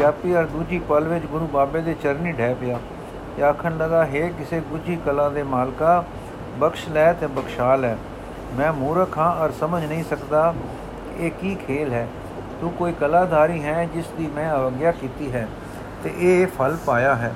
[0.00, 2.78] ਜਾਪੀ ਅਰ ਦੂਜੀ ਪਲ ਵਿੱਚ ਗੁਰੂ ਬਾਬੇ ਦੇ ਚਰਨੀ ਢਹਿ ਪਿਆ।
[3.36, 6.04] ਤੇ ਆਖਣ ਲਗਾ, ਹੈ ਕਿਸੇ ਗੁੱਜੀ ਕਲਾ ਦੇ ਮਾਲਕਾ,
[6.58, 7.96] ਬਖਸ਼ ਲੈ ਤੇ ਬਖਸ਼ਾ ਲੈ।
[8.56, 10.54] ਮੈਂ ਮੂਰਖ ਹਾਂ ਔਰ ਸਮਝ ਨਹੀਂ ਸਕਦਾ
[11.18, 12.06] ਇਹ ਕੀ ਖੇਲ ਹੈ।
[12.60, 15.48] ਤੂੰ ਕੋਈ ਕਲਾਧਾਰੀ ਹੈ ਜਿਸ ਦੀ ਮੈਂ ਅਵਗਿਆ ਕੀਤੀ ਹੈ
[16.04, 17.34] ਤੇ ਇਹ ਫਲ ਪਾਇਆ ਹੈ।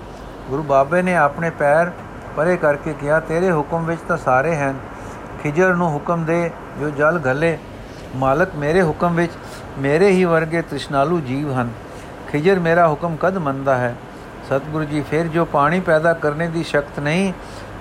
[0.50, 1.90] ਗੁਰੂ ਬਾਬੇ ਨੇ ਆਪਣੇ ਪੈਰ
[2.36, 4.78] ਪਰੇ ਕਰਕੇ ਕਿਹਾ, ਤੇਰੇ ਹੁਕਮ ਵਿੱਚ ਤਾਂ ਸਾਰੇ ਹਨ।
[5.42, 7.58] ਖਿਜਰ ਨੂੰ ਹੁਕਮ ਦੇ, ਜੋ ਜਲ ਘਲੇ,
[8.16, 9.32] ਮਾਲਕ ਮੇਰੇ ਹੁਕਮ ਵਿੱਚ,
[9.78, 11.70] ਮੇਰੇ ਹੀ ਵਰਗੇ ਤ੍ਰਿਸ਼ਨਾਲੂ ਜੀਵ ਹਨ।
[12.28, 13.94] ਖਿਜਰ ਮੇਰਾ ਹੁਕਮ ਕਦ ਮੰਨਦਾ ਹੈ?
[14.46, 17.32] ਸਤਿਗੁਰੂ ਜੀ, ਫਿਰ ਜੋ ਪਾਣੀ ਪੈਦਾ ਕਰਨੇ ਦੀ ਸ਼ਕਤ ਨਹੀਂ,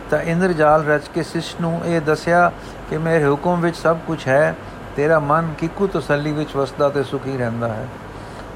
[0.10, 2.52] ਤਾਂ ਇੰਦਰਜਾਲ ਰਚ ਕੇ ਸਿਸ਼ ਨੂੰ ਇਹ ਦੱਸਿਆ
[2.90, 4.56] ਕਿ ਮੇਰੇ ਹੁਕਮ ਵਿੱਚ ਸਭ ਕੁਝ ਹੈ।
[4.96, 7.88] ਤੇਰਾ ਮਨ ਕਿਕੂ ਤਸੱਲੀ ਵਿੱਚ ਵਸਦਾ ਤੇ ਸੁਖੀ ਰਹਿੰਦਾ ਹੈ।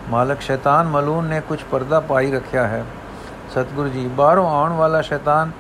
[0.10, 2.86] ਮਾਲਕ ਸ਼ੈਤਾਨ ਮਲੂਨ ਨੇ ਕੁਝ ਪਰਦਾ ਪਾਈ ਰੱਖਿਆ ਹੈ।
[3.52, 5.52] ਸਤਿਗੁਰੂ ਜੀ, ਬਾਹਰੋਂ ਆਉਣ ਵਾਲਾ ਸ਼ੈਤਾਨ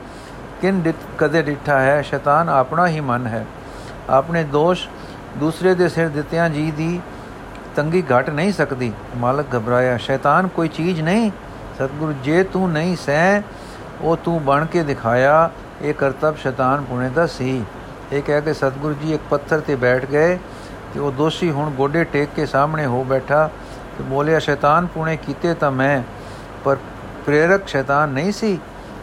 [0.62, 2.02] ਕਿਨ ਕਦੇ ਡਿੱਠਾ ਹੈ?
[2.02, 3.45] ਸ਼ੈਤਾਨ ਆਪਣਾ ਹੀ ਮਨ ਹੈ।
[4.10, 4.88] ਆਪਣੇ ਦੋਸ਼
[5.38, 7.02] ਦੂਸਰੇ ਦੇ ਸਿਰ ਦਿੱਤਿਆਂ ਜੀ ਦੀ
[7.76, 11.32] ਤੰਗੀ ਘਟ ਨਹੀਂ ਸਕਦੀ। ਮਾਲਕ ਘਬਰਾਇਆ, ਸ਼ੈਤਾਨ, ਕੋਈ ਚੀਜ਼ ਨਹੀਂ?
[11.76, 13.41] ਸਤਿਗੁਰੂ, ਜੇ ਤੂੰ ਨਹੀਂ ਸਹਿ,
[14.02, 15.50] ਉਹ ਤੂੰ ਬਣ ਕੇ ਦਿਖਾਇਆ।
[15.82, 17.65] ਇਹ ਕਰਤਬ ਸ਼ੈਤਾਨ ਪੁਣੇ ਦਾ ਸੀ।
[18.12, 20.39] ਇਹ ਕਹਿ ਕੇ ਸਤਿਗੁਰੂ ਜੀ ਇੱਕ ਪੱਥਰ ਤੇ ਬੈਠ ਗਏ
[20.93, 23.50] ਤੇ ਉਹ ਦੋਸ਼ੀ ਹੁਣ ਗੋਡੇ ਟੇਕ ਕੇ ਸਾਹਮਣੇ ਹੋ ਬੈਠਾ
[23.98, 26.04] ਤੇ ਬੋਲਿਆ, ਸ਼ੈਤਾਨ ਪੁਣੇ ਕੀਤੇ ਤਾਂ ਮੈਂ,
[26.63, 26.78] ਪਰ
[27.26, 28.60] ਪ੍ਰੇਰਕ ਸ਼ੈਤਾਨ ਨਹੀਂ ਸੀ?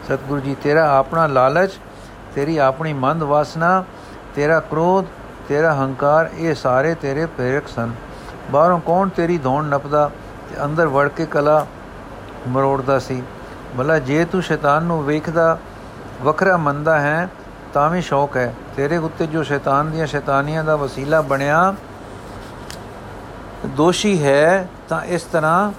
[0.07, 1.71] ਸਤਿਗੁਰੂ ਜੀ, ਤੇਰਾ ਆਪਣਾ ਲਾਲਚ,
[2.35, 3.83] ਤੇਰੀ ਆਪਣੀ ਮੰਦ ਵਾਸਨਾ,
[4.35, 5.05] ਤੇਰਾ ਕ੍ਰੋਧ,
[5.47, 7.91] ਤੇਰਾ ਹੰਕਾਰ, ਇਹ ਸਾਰੇ ਤੇਰੇ ਪ੍ਰੇਰਕ ਸਨ।
[8.51, 10.09] ਬਾਹਰੋਂ ਕੌਣ ਤੇਰੀ ਧੌਣ ਨਪਦਾ
[10.49, 11.65] ਤੇ ਅੰਦਰ ਵੜ ਕੇ ਕਲਾ
[12.47, 13.23] ਮਰੋੜਦਾ ਸੀ?
[13.77, 15.57] ਭਲਾ ਜੇ ਤੂੰ ਸ਼ੈਤਾਨ ਨੂੰ ਵੇਖਦਾ,
[16.21, 17.29] ਵੱਖਰਾ ਮੰਨਦਾ ਹੈ,
[17.73, 21.73] ਤਾਂ ਵੀ ਸ਼ੌਕ ਹੈ। ਤੇਰੇ ਉੱਤੇ ਜੋ ਸ਼ੈਤਾਨ ਦੀਆਂ ਸ਼ੈਤਾਨੀਆਂ ਦਾ ਵਸੀਲਾ ਬਣਿਆ,
[23.65, 25.71] ਦੋਸ਼ੀ ਹੈ, ਤਾਂ ਇਸ ਤਰ੍ਹਾਂ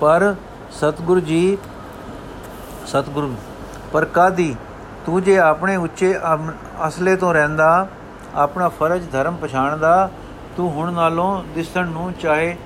[0.00, 0.34] ਪਰ
[0.72, 1.58] ਸਤਿਗੁਰੂ ਜੀ,
[2.86, 3.34] ਸਤਿਗੁਰੂ
[3.92, 4.54] ਪਰ ਕਾਦੀ?
[5.06, 6.14] ਤੂੰ ਜੇ ਆਪਣੇ ਉੱਚੇ
[6.88, 7.88] ਅਸਲੇ ਤੋਂ ਰਹਿੰਦਾ,
[8.34, 10.10] ਆਪਣਾ ਫਰਜ਼ ਧਰਮ ਪਛਾਣਦਾ,
[10.56, 12.56] ਤੂੰ ਹੁਣ ਨਾਲੋਂ ਦਿਸਣ ਨੂੰ ਚਾਹੇ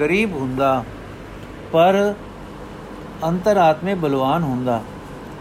[0.00, 0.82] ਗਰੀਬ ਹੁੰਦਾ,
[1.72, 2.14] ਪਰ
[3.24, 4.80] ਅੰਤਰਾਤਮੇ ਬਲਵਾਨ ਹੁੰਦਾ।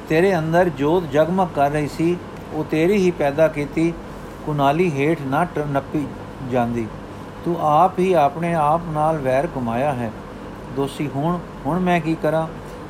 [0.10, 2.18] ਤੇਰੇ ਅੰਦਰ ਜੋਤ ਜਗਮਗ ਕਰ ਰਹੀ ਸੀ,
[2.54, 3.94] ਉਹ ਤੇਰੀ ਹੀ ਪੈਦਾ ਕੀਤੀ,
[4.46, 6.08] ਕੁਨਾਲੀ ਹੇਠ ਨਾ ਨੱਪੀ
[6.52, 6.88] ਜਾਂਦੀ।
[7.46, 10.12] ਤੂੰ ਆਪ ਹੀ ਆਪਣੇ ਆਪ ਨਾਲ ਵੈਰ ਕਮਾਇਆ ਹੈ।
[10.76, 12.48] ਦੋਸ਼ੀ ਹੁਣ ਹੁਣ ਮੈਂ ਕੀ ਕਰਾਂ?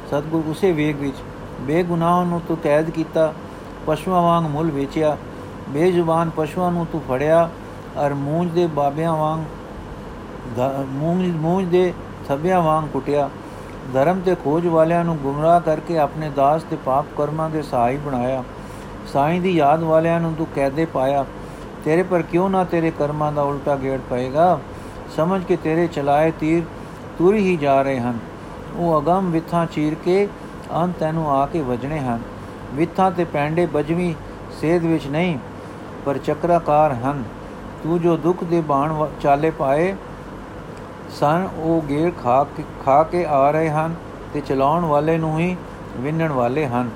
[0.08, 1.18] ਸਤਗੁਰ ਉਸੇ ਵੇਗ ਵਿੱਚ
[1.62, 3.34] ਬੇਗੁਨਾਹ ਨੂੰ ਤੂੰ ਕੈਦ ਕੀਤਾ,
[3.88, 5.18] ਪਸ਼ੂਆਂ ਵਾਂਗ ਮੁੱਲ ਵੇਚਿਆ,
[5.70, 7.50] ਬੇਜ਼ੁਬਾਨ ਪਸ਼ੂਆਂ ਨੂੰ ਤੂੰ ਫੜਿਆ,
[8.06, 9.40] ਅਰ ਮੂੰਜ ਦੇ ਬਾਬਿਆਂ ਵਾਂਗ
[10.90, 11.94] ਮੂੰਜ ਮੂੰਜ ਦੇ
[12.28, 13.30] ਥੱਬਿਆਂ ਵਾਂਗ ਕੁੱਟਿਆ।
[13.94, 18.44] ਧਰਮ ਤੇ ਖੋਜ ਵਾਲਿਆਂ ਨੂੰ ਗੁੰਮਰਾਹ ਕਰਕੇ ਆਪਣੇ ਦਾਸ ਤੇ ਪਾਪ ਕਰਮਾਂ ਦੇ ਸਹਾਈ ਬਣਾਇਆ।
[19.14, 21.26] ਸਾਈਂ ਦੀ ਯਾਦ ਵਾਲਿਆਂ ਨੂੰ ਤੂੰ ਕੈਦੇ ਪਾਇਆ।
[21.86, 24.60] ਤੇਰੇ ਪਰ ਕਿਉਂ ਨਾ ਤੇਰੇ ਕਰਮਾਂ ਦਾ ਉਲਟਾ ਗੇੜ ਪਏਗਾ?
[25.16, 26.64] ਸਮਝ ਕੇ ਤੇਰੇ ਚਲਾਏ ਤੀਰ
[27.18, 28.20] ਤੁਰ ਹੀ ਜਾ ਰਹੇ ਹਨ।
[28.76, 30.28] ਉਹ ਅਗੰਮ ਵਿਥਾਂ ਚੀਰ ਕੇ
[30.76, 32.20] ਅੰਤ ਤੈਨੂੰ ਆ ਕੇ ਵਜਣੇ ਹਨ।
[32.74, 34.14] ਵਿਥਾਂ ਤੇ ਪੈਂਡੇ ਬਜਵੀਂ
[34.62, 35.38] ਸੇਧ ਵਿੱਚ ਨਹੀਂ,
[36.06, 37.24] ਪਰ ਚੱਕਰਾਕਾਰ ਹਨ।
[37.84, 39.96] ਤੂੰ ਜੋ ਦੁੱਖ ਦੇ ਬਾਣ ਚਾਲੇ ਪਾਏ
[41.10, 43.96] ਸਨ, ਉਹ ਗੇੜ ਖਾ ਕੇ ਖਾ ਕੇ ਆ ਰਹੇ ਹਨ
[44.34, 45.58] ਤੇ ਚਲਾਉਣ ਵਾਲੇ ਨੂੰ ਹੀ
[45.98, 46.90] ਵਿੰਨਣ ਵਾਲੇ ਹਨ।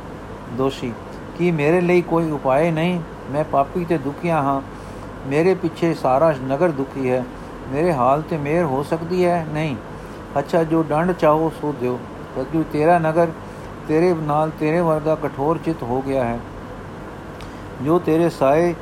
[0.51, 0.93] ਦੋਸ਼ੀ,
[1.37, 3.01] ਕੀ ਮੇਰੇ ਲਈ ਕੋਈ ਉਪਾਏ ਨਹੀਂ?
[3.31, 4.61] ਮੈਂ ਪਾਪੀ ਤੇ ਦੁਖੀਆ ਹਾਂ।
[5.27, 7.23] ਮੇਰੇ ਪਿੱਛੇ ਸਾਰਾ ਨਗਰ ਦੁਖੀ ਹੈ।
[7.69, 9.45] ਮੇਰੇ ਹਾਲ ਤੇ ਮੇਰ ਹੋ ਸਕਦੀ ਹੈ?
[9.53, 9.75] ਨਹੀਂ।
[10.39, 11.99] ਅੱਛਾ, ਜੋ ਡੰਡ ਚਾਹੋ, ਸੋ ਦਿਓ।
[12.35, 13.27] ਕਿਉਂਕਿ ਤੇਰਾ ਨਗਰ
[13.87, 16.39] ਤੇਰੇ ਨਾਲ ਤੇਰੇ ਵਰਗਾ ਕਠੋਰ ਚਿਤ ਹੋ ਗਿਆ ਹੈ।
[17.81, 18.73] ਜੋ ਤੇਰੇ ਸਾਏ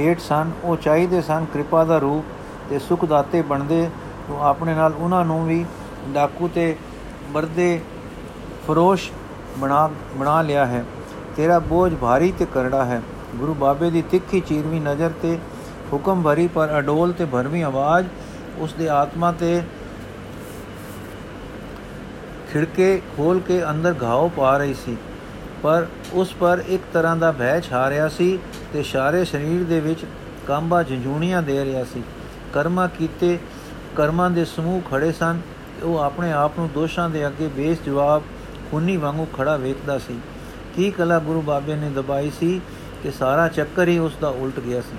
[0.00, 2.24] ਹੇਠ ਸਨ, ਉਹ ਚਾਹੀਦੇ ਸਨ ਕਿਰਪਾ ਦਾ ਰੂਪ
[2.70, 3.88] ਤੇ ਸੁਖ ਦਾਤੇ ਬਣਦੇ।
[4.28, 5.64] ਤੂੰ ਆਪਣੇ ਨਾਲ ਉਹਨਾਂ ਨੂੰ ਵੀ
[6.08, 6.76] ਡਾਕੂ ਤੇ
[7.30, 7.80] ਮਰਦੇ
[8.68, 9.10] ਫਰੋਸ਼
[9.58, 10.84] ਬਣਾ ਬਣਾ ਲਿਆ ਹੈ।
[11.36, 13.02] ਤੇਰਾ ਬੋਝ ਭਾਰੀ ਤੇ ਕਰੜਾ ਹੈ।
[13.36, 15.38] ਗੁਰੂ ਬਾਬੇ ਦੀ ਤਿੱਖੀ ਚੀਰਵੀਂ ਨਜ਼ਰ ਤੇ
[15.92, 18.06] ਹੁਕਮ ਭਰੀ ਪਰ ਅਡੋਲ ਤੇ ਭਰਵੀਂ ਆਵਾਜ਼
[18.58, 19.62] ਉਸ ਦੇ ਆਤਮਾ ਤੇ
[22.54, 24.96] ਖਿੜਕੇ ਖੋਲ ਕੇ ਅੰਦਰ ਘਾਉ ਪਾ ਰਹੀ ਸੀ,
[25.62, 28.38] ਪਰ ਉਸ ਪਰ ਇੱਕ ਤਰ੍ਹਾਂ ਦਾ ਭੈ ਛਾ ਰਿਹਾ ਸੀ
[28.72, 30.04] ਤੇ ਸਾਰੇ ਸਰੀਰ ਦੇ ਵਿੱਚ
[30.46, 32.02] ਕਾਂਬਾ ਝੰਜੂਣੀਆਂ ਦੇ ਰਿਹਾ ਸੀ।
[32.52, 33.38] ਕਰਮਾ ਕੀਤੇ,
[33.96, 35.40] ਕਰਮਾਂ ਦੇ ਸਮੂਹ ਖੜੇ ਸਨ
[35.82, 38.22] ਉਹ ਆਪਣੇ ਆਪ ਨੂੰ ਦੋਸ਼ਾਂ ਦੇ ਅੱਗੇ ਬੇਸ ਜਵਾਬ
[38.70, 40.18] ਖੁੰਨੀ ਵਾਂਗੂ ਖੜਾ ਵੇਖਦਾ ਸੀ।
[40.76, 42.60] ਕੀ ਕਲਾ ਗੁਰੂ ਬਾਬੇ ਨੇ ਦਬਾਈ ਸੀ
[43.02, 44.96] ਕਿ ਸਾਰਾ ਚੱਕਰ ਹੀ ਉਸ ਦਾ ਉਲਟ ਗਿਆ ਸੀ।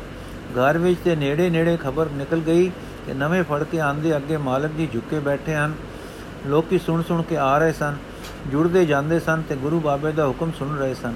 [0.53, 2.71] ਘਰ ਵਿੱਚ ਤੇ ਨੇੜੇ ਨੇੜੇ ਖਬਰ ਨਿਕਲ ਗਈ
[3.05, 5.73] ਕਿ ਨਵੇਂ ਫੜ ਕੇ ਆਂਦੇ ਅੱਗੇ ਮਾਲਕ ਜੀ ਝੁੱਕੇ ਬੈਠੇ ਹਨ।
[6.45, 7.95] ਲੋਕੀ ਸੁਣ ਸੁਣ ਕੇ ਆ ਰਹੇ ਸਨ,
[8.51, 11.15] ਜੁੜਦੇ ਜਾਂਦੇ ਸਨ ਤੇ ਗੁਰੂ ਬਾਬੇ ਦਾ ਹੁਕਮ ਸੁਣ ਰਹੇ ਸਨ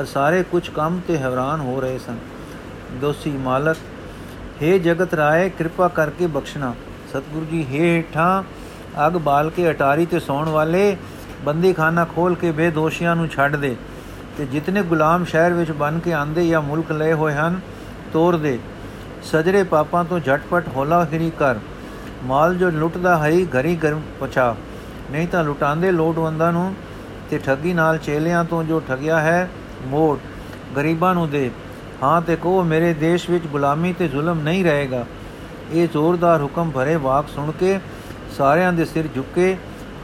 [0.00, 2.18] ਅਰ ਸਾਰੇ ਕੁਝ ਕੰਮ ਤੇ ਹੈਰਾਨ ਹੋ ਰਹੇ ਸਨ।
[3.00, 3.76] ਦੋਸੀ ਮਾਲਕ
[4.62, 6.74] हे ਜਗਤ ਰਾਏ, ਕਿਰਪਾ ਕਰਕੇ ਬਖਸ਼ਣਾ।
[7.10, 8.42] ਸਤਿਗੁਰੂ ਜੀ ਹੇਠਾਂ
[9.06, 10.96] ਅਗ ਬਾਲ ਕੇ ਅਟਾਰੀ ਤੇ ਸੌਣ ਵਾਲੇ,
[11.44, 13.76] ਬੰਦੀਖਾਨਾ ਖੋਲ ਕੇ ਬੇਦੋਸ਼ੀਆਂ ਨੂੰ ਛੱਡ ਦੇ
[14.38, 17.60] ਤੇ ਜਿਤਨੇ ਗੁਲਾਮ ਸ਼ਹਿਰ ਵਿੱਚ ਬਨ ਕੇ ਆਂਦੇ ਜਾਂ ਮੁਲਕ ਲਏ ਹੋਏ ਹਨ
[18.12, 18.58] ਤੋੜ ਦੇ।
[19.22, 21.56] ਸਜਰੇ ਪਾਪਾਂ ਤੋਂ ਝਟਪਟ ਹੋਲਾ ਖਰੀ ਕਰ।
[22.24, 24.54] ਮਾਲ ਜੋ ਲੁੱਟਦਾ ਹੈ ਘਰੀ ਘਰ ਪਛਾ।
[25.10, 26.74] ਨਹੀਂ ਤਾਂ ਲੁਟਾਉਂਦੇ ਲੋਟਵੰਦਾਂ ਨੂੰ
[27.30, 29.48] ਤੇ ਠੱਗੀ ਨਾਲ ਚੇਲਿਆਂ ਤੋਂ ਜੋ ਠਗਿਆ ਹੈ,
[29.86, 30.18] ਮੋੜ
[30.76, 31.50] ਗਰੀਬਾਂ ਨੂੰ ਦੇ।
[32.02, 35.04] ਹਾਂ ਤੇ ਕੋ ਮੇਰੇ ਦੇਸ਼ ਵਿੱਚ ਗੁਲਾਮੀ ਤੇ ਜ਼ੁਲਮ ਨਹੀਂ ਰਹੇਗਾ।
[35.72, 37.78] ਇਹ ਜ਼ੋਰਦਾਰ ਹੁਕਮ ਭਰੇ ਵਾਕ ਸੁਣ ਕੇ
[38.36, 39.56] ਸਾਰਿਆਂ ਦੇ ਸਿਰ ਝੁਕੇ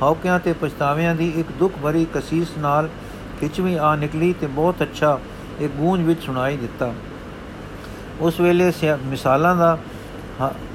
[0.02, 2.88] ਹੌਕਿਆਂ ਤੇ ਪਛਤਾਵਿਆਂ ਦੀ ਇੱਕ ਦੁੱਖ ਭਰੀ ਕਸੀਸ ਨਾਲ
[3.40, 5.18] ਖਿਚਵੀਂ ਆ ਨਿਕਲੀ ਤੇ ਬਹੁਤ ਅੱਛਾ
[5.61, 6.92] ਇੱਕ ਗੂੰਜ ਵਿੱਚ ਸੁਣਾਈ ਦਿੱਤਾ।
[8.20, 8.72] ਉਸ ਵੇਲੇ
[9.07, 9.76] ਮਿਸਾਲਾਂ ਦਾ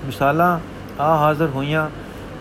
[0.06, 0.60] ਮਿਸਾਲਾਂ
[0.99, 1.89] ਆ ਹਾਜ਼ਰ ਹੋਈਆਂ।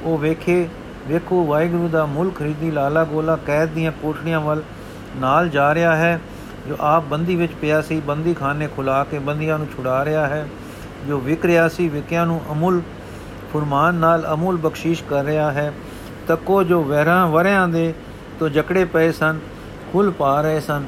[0.03, 0.69] ਉਹ ਵੇਖੇ,
[1.09, 4.63] ਵੇਖੋ, ਵਾਹਿਗੁਰੂ ਦਾ ਮੁੱਲ ਖਰੀਦੀ, ਲਾਲਾ ਗੋਲਾ ਕੈਦ ਦੀਆਂ ਕੋਠੜੀਆਂ ਵੱਲ
[5.17, 6.21] ਨਾਲ ਜਾ ਰਿਹਾ ਹੈ,
[6.69, 10.49] ਜੋ ਆਪ ਬੰਦੀ ਵਿੱਚ ਪਿਆ ਸੀ, ਬੰਦੀ ਖਾਨੇ ਖੁਲਾ ਕੇ ਬੰਦੀਆਂ ਨੂੰ ਛੁਡਾ ਰਿਹਾ ਹੈ,
[11.09, 12.81] ਜੋ ਵਿਕ ਰਿਹਾ ਸੀ, ਵਿਕਿਆਂ ਨੂੰ ਅਮੁੱਲ
[13.55, 15.73] ਫਰਮਾਨ ਨਾਲ ਅਮੁੱਲ ਬਖਸ਼ਿਸ਼ ਕਰ ਰਿਹਾ ਹੈ।
[16.29, 17.95] ਤੱਕੋ ਜੋ ਵਹਿਰਾਂ ਵਰਿਆਂ ਦੇ
[18.39, 19.39] ਤੋਂ ਜਕੜੇ ਪਏ ਸਨ,
[19.93, 20.85] ਖੁੱਲ ਪਾ ਰਹੇ ਸਨ।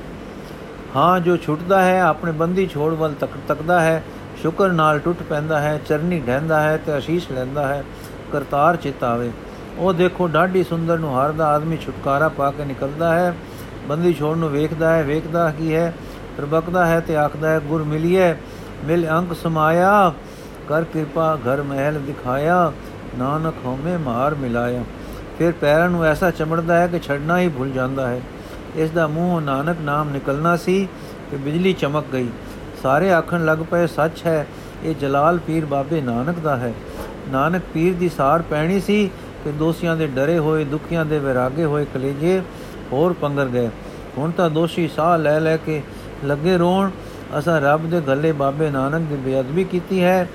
[0.96, 4.02] ਹਾਂ, ਜੋ ਛੁੱਟਦਾ ਹੈ, ਆਪਣੇ ਬੰਦੀ ਛੋੜ ਵੱਲ ਤੱਕ ਤੱਕਦਾ ਹੈ
[4.42, 7.84] ਸ਼ੁਕਰ ਨਾਲ ਟੁੱਟ ਪੈਂਦਾ ਹੈ, ਚਰਨੀ ਢਹਿੰਦਾ ਹੈ ਤੇ ਅਸ਼ੀਸ਼ ਲੈਂਦਾ ਹੈ,
[8.32, 9.30] ਕਰਤਾਰ ਚਿਤਾਵੇ
[9.78, 13.34] ਉਹ ਦੇਖੋ ਡਾਢੀ ਸੁੰਦਰ ਨੂੰ ਹਰ ਆਦਮੀ ਛੁਟਕਾਰਾ ਪਾ ਕੇ ਨਿਕਲਦਾ ਹੈ,
[13.88, 15.92] ਬੰਦੀ ਛੋੜ ਨੂੰ ਵੇਖਦਾ ਹੈ, ਵੇਖਦਾ ਕੀ ਹੈ,
[16.36, 18.34] ਪ੍ਰਬਕਦਾ ਹੈ ਤੇ ਆਖਦਾ ਹੈ, ਗੁਰ ਮਿਲਿਏ
[18.84, 20.12] ਮਿਲ ਅੰਕ ਸਮਾਇਆ,
[20.68, 22.72] ਕਰ ਕਿਰਪਾ ਘਰ ਮਹਿਲ ਦਿਖਾਇਆ,
[23.18, 24.84] ਨਾਨਕ ਹਉਮੈ ਮਾਰ ਮਿਲਾਇਆ।
[25.38, 28.20] ਫਿਰ ਪੈਰਾਂ ਨੂੰ ਐਸਾ ਚਮੜਦਾ ਹੈ ਕਿ ਛੱਡਣਾ ਹੀ ਭੁੱਲ ਜਾਂਦਾ ਹੈ।
[28.76, 30.88] ਇਸ ਦਾ ਮੂੰਹ ਨਾਨਕ ਨਾਮ ਨਿਕਲਣਾ ਸੀ
[31.30, 32.28] ਕਿ ਬਿਜਲੀ ਚਮਕ ਗਈ।
[32.82, 34.46] ਸਾਰੇ ਆਖਣ ਲੱਗ ਪਏ, ਸੱਚ ਹੈ,
[34.84, 36.72] ਇਹ ਜਲਾਲ ਪੀਰ ਬਾਬੇ ਨਾਨਕ ਦਾ ਹੈ।
[37.28, 39.10] ਨਾਨਕ ਪੀਰ ਦੀ ਸਾਰ ਪੈਣੀ ਸੀ
[39.44, 42.40] ਕਿ ਦੋਸ਼ੀਆਂ ਦੇ ਡਰੇ ਹੋਏ, ਦੁਖੀਆਂ ਦੇ ਵਿਰਾਗੇ ਹੋਏ ਕਲੇਜੇ
[42.92, 43.68] ਹੋਰ ਪੰਗਰ ਗਏ।
[44.18, 45.82] ਹੁਣ ਤਾਂ ਦੋਸ਼ੀ ਸਾਹ ਲੈ ਲੈ ਕੇ
[46.24, 46.90] ਲੱਗੇ ਰੋਣ।
[47.38, 50.28] ਅਸਾਂ ਰੱਬ ਦੇ ਗੱਲੇ ਬਾਬੇ ਨਾਨਕ ਦੀ ਬੇਅਦਬੀ ਕੀਤੀ ਹੈ।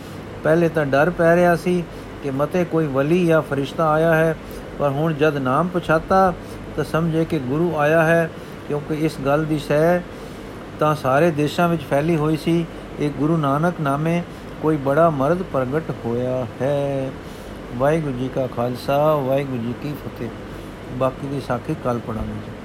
[0.43, 1.83] ਪਹਿਲੇ ਤਾਂ ਡਰ ਪੈ ਰਿਹਾ ਸੀ
[2.23, 4.35] ਕਿ ਮਤੇ ਕੋਈ ਵਲੀ ਜਾਂ ਫਰਿਸ਼ਤਾ ਆਇਆ ਹੈ,
[4.79, 6.33] ਪਰ ਹੁਣ ਜਦ ਨਾਮ ਪਛਾਤਾ
[6.75, 8.29] ਤਾਂ ਸਮਝੇ ਕਿ ਗੁਰੂ ਆਇਆ ਹੈ,
[8.67, 9.99] ਕਿਉਂਕਿ ਇਸ ਗੱਲ ਦੀ ਸਹਿ
[10.79, 12.65] ਤਾਂ ਸਾਰੇ ਦੇਸ਼ਾਂ ਵਿੱਚ ਫੈਲੀ ਹੋਈ ਸੀ।
[12.99, 14.23] ਇਹ ਗੁਰੂ ਨਾਨਕ ਨਾਮੇ
[14.61, 17.11] ਕੋਈ ਬੜਾ ਮਰਦ ਪ੍ਰਗਟ ਹੋਇਆ ਹੈ।
[17.75, 20.29] ਵਾਹਿਗੁਰੂ ਜੀ ਕਾ ਖਾਲਸਾ, ਵਾਹਿਗੁਰੂ ਜੀ ਕੀ ਫਤਿਹ।
[20.93, 22.56] ਬਾਕੀ ਦੀ ਸਾਖੀ ਕੱਲ ਪੜਾਂਗੇ